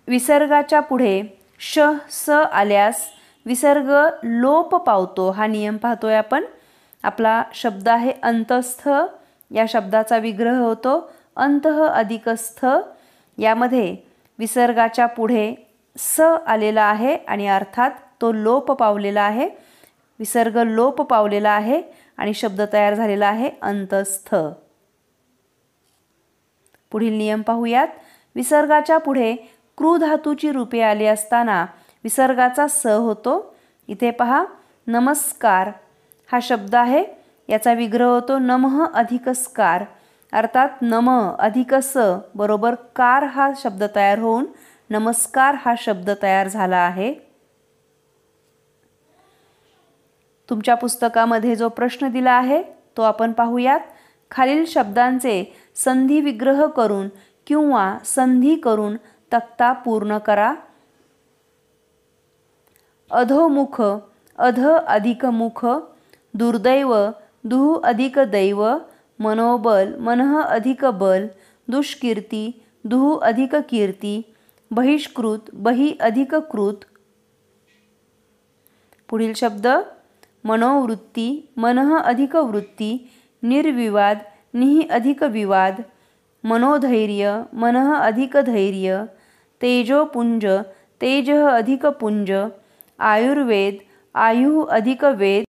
विसर्गाच्या 0.07 0.79
पुढे 0.79 1.21
श 1.59 1.79
स 2.09 2.29
आल्यास 2.29 2.95
विसर्ग 3.45 3.91
लोप 4.23 4.75
पावतो 4.75 5.29
हा 5.31 5.47
नियम 5.47 5.77
पाहतोय 5.77 6.15
आपण. 6.15 6.43
आपला 7.03 7.43
शब्द 7.53 7.89
आहे 7.89 8.11
अंतस्थ. 8.23 8.89
या 9.51 9.65
शब्दाचा 9.69 10.17
विग्रह 10.17 10.57
होतो 10.59 11.11
अंत 11.35 11.67
अधिकस्थ. 11.91 12.65
यामध्ये 13.37 13.95
विसर्गाच्या 14.39 15.05
पुढे 15.05 15.53
स 15.97 16.19
आलेला 16.47 16.83
आहे 16.83 17.15
आणि 17.15 17.47
अर्थात 17.47 17.91
तो 18.21 18.31
लोप 18.31 18.71
पावलेला 18.71 19.21
आहे. 19.21 19.49
विसर्ग 20.19 20.57
लोप 20.57 21.01
पावलेला 21.01 21.49
आहे 21.49 21.81
आणि 22.17 22.33
शब्द 22.33 22.61
तयार 22.73 22.93
झालेला 22.93 23.27
आहे 23.27 23.49
अंतस्थ. 23.61 24.35
पुढील 26.91 27.13
नियम 27.13 27.41
पाहूयात. 27.41 27.87
विसर्गाच्या 28.35 28.97
पुढे 28.97 29.35
क्रू 29.77 29.97
धातूची 29.97 30.51
रूपे 30.51 30.81
आली 30.81 31.05
असताना 31.05 31.65
विसर्गाचा 32.03 32.67
स 32.67 32.85
होतो. 32.85 33.55
इथे 33.87 34.11
पहा 34.11 34.45
नमस्कार 34.87 35.71
हा 36.31 36.39
शब्द 36.41 36.75
आहे. 36.75 37.03
याचा 37.49 37.73
विग्रह 37.73 38.05
होतो 38.05 38.37
नमः 38.37 38.85
अधिकस्कार. 38.93 39.83
अर्थात 40.33 40.69
नम 40.81 41.09
अधिक 41.39 41.75
स 41.75 41.97
बरोबर 42.35 42.75
कार 42.95 43.23
हा 43.23 43.51
शब्द 43.55 43.83
तयार 43.95 44.19
होऊन 44.19 44.45
नमस्कार 44.89 45.55
हा 45.55 45.73
शब्द 45.77 46.09
तयार 46.21 46.47
झाला 46.47 46.77
आहे. 46.77 47.13
तुमच्या 50.49 50.75
पुस्तकामध्ये 50.75 51.55
जो 51.55 51.69
प्रश्न 51.69 52.07
दिला 52.07 52.31
आहे 52.31 52.63
तो 52.97 53.01
आपण 53.01 53.31
पाहूयात. 53.31 53.79
खालील 54.31 54.65
शब्दांचे 54.65 55.55
संधी 55.75 56.21
विग्रह 56.21 56.65
करून 56.65 57.07
किंवा 57.47 57.97
संधी 58.05 58.55
करून 58.55 58.95
तक्ता 59.33 59.71
पूर्ण 59.73 60.17
करा. 60.17 60.53
अधोमुख 63.11 63.81
अध 64.37 64.59
अधिक 64.87 65.25
मुख 65.25 65.65
दुर्दैव 66.33 66.95
दुः 67.43 67.81
अधिक 67.83 68.19
दैव 68.19 68.65
मनोबल 69.19 69.95
मनः 69.95 70.41
अधिक 70.41 70.85
बल 70.85 71.27
दुष्कीर्ती 71.67 72.63
दुः 72.83 73.19
अधिक 73.21 73.55
कीर्ती 73.55 74.21
बहिष्कृत 74.71 75.49
बहि 75.53 75.95
अधिक 75.99 76.35
कृत. 76.35 76.85
पुढील 79.09 79.33
शब्द 79.33 79.67
मनोवृत्ती 80.43 81.49
मनः 81.57 81.97
अधिक 81.97 82.35
वृत्ती 82.35 82.91
निर्विवाद 83.45 84.25
निः 84.55 84.93
अधिक 84.95 85.23
विवाद 85.31 85.83
मनोधैर्य 86.43 87.33
मनः 87.53 87.93
अधिक 87.95 88.37
धैर्य 88.45 89.05
तेजोपुंज 89.61 90.45
तेज 90.99 91.29
अधिक 91.31 91.85
पुंज 91.99 92.31
आयुर्वेद 92.99 93.79
आयुः 94.15 94.67
अधिक 94.71 95.03
वेद। 95.21 95.45